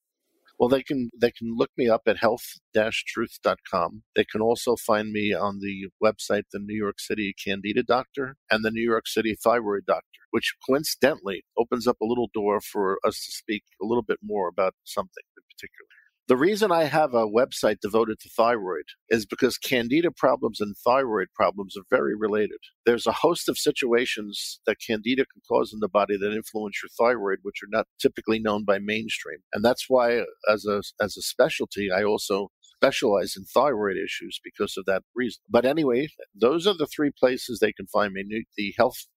[0.59, 4.03] Well, they can they can look me up at health-truth.com.
[4.15, 8.65] They can also find me on the website the New York City Candida Doctor and
[8.65, 13.17] the New York City Thyroid Doctor, which coincidentally opens up a little door for us
[13.27, 16.04] to speak a little bit more about something in particular.
[16.27, 21.29] The reason I have a website devoted to thyroid is because candida problems and thyroid
[21.35, 22.57] problems are very related.
[22.87, 26.89] There's a host of situations that candida can cause in the body that influence your
[26.99, 29.41] thyroid, which are not typically known by mainstream.
[29.53, 34.79] And that's why, as a, as a specialty, I also specialize in thyroid issues because
[34.79, 35.43] of that reason.
[35.51, 38.47] But anyway, those are the three places they can find me.
[38.57, 38.75] The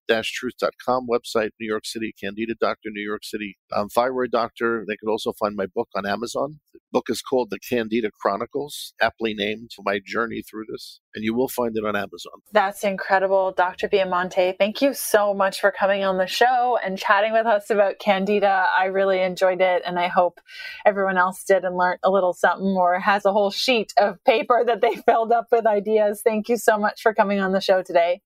[0.08, 4.84] health-truth.com website, New York City Candida Doctor, New York City um, Thyroid Doctor.
[4.86, 6.60] They can also find my book on Amazon.
[6.72, 11.34] The book is called The Candida Chronicles, aptly named my journey through this, and you
[11.34, 12.32] will find it on Amazon.
[12.52, 13.88] That's incredible, Dr.
[13.88, 14.56] Biamonte.
[14.58, 18.66] Thank you so much for coming on the show and chatting with us about Candida.
[18.76, 20.40] I really enjoyed it, and I hope
[20.86, 24.62] everyone else did and learned a little something or has a whole sheet of paper
[24.66, 26.22] that they filled up with ideas.
[26.22, 28.20] Thank you so much for coming on the show today.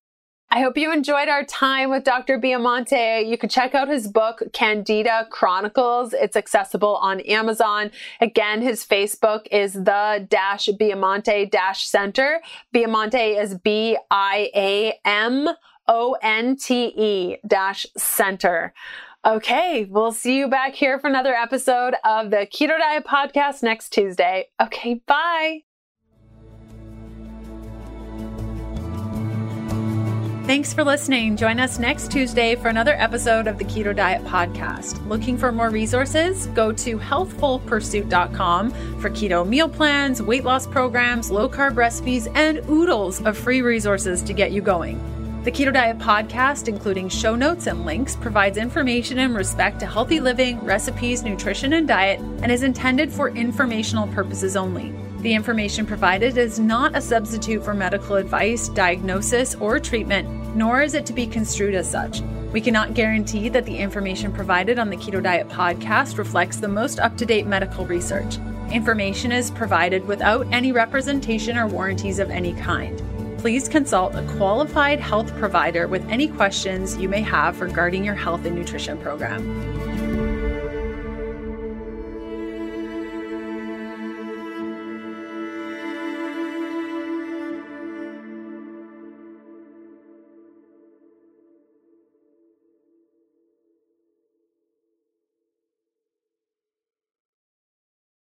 [0.53, 2.37] I hope you enjoyed our time with Dr.
[2.37, 3.27] Biamonte.
[3.27, 6.13] You can check out his book, Candida Chronicles.
[6.13, 7.89] It's accessible on Amazon.
[8.21, 12.39] Again, his Facebook is the dash Biamonte dash center.
[12.71, 15.49] Biamonte is B I A M
[15.87, 18.75] O N T E dash center.
[19.25, 23.89] Okay, we'll see you back here for another episode of the Keto Diet Podcast next
[23.89, 24.49] Tuesday.
[24.61, 25.63] Okay, bye.
[30.45, 31.37] Thanks for listening.
[31.37, 35.07] Join us next Tuesday for another episode of the Keto Diet Podcast.
[35.07, 36.47] Looking for more resources?
[36.47, 43.21] Go to healthfulpursuit.com for keto meal plans, weight loss programs, low carb recipes, and oodles
[43.21, 44.99] of free resources to get you going.
[45.45, 50.19] The Keto Diet Podcast, including show notes and links, provides information in respect to healthy
[50.19, 54.93] living, recipes, nutrition, and diet, and is intended for informational purposes only.
[55.23, 60.95] The information provided is not a substitute for medical advice, diagnosis, or treatment, nor is
[60.95, 62.19] it to be construed as such.
[62.51, 66.99] We cannot guarantee that the information provided on the Keto Diet podcast reflects the most
[66.99, 68.37] up to date medical research.
[68.69, 73.01] Information is provided without any representation or warranties of any kind.
[73.37, 78.43] Please consult a qualified health provider with any questions you may have regarding your health
[78.43, 79.92] and nutrition program.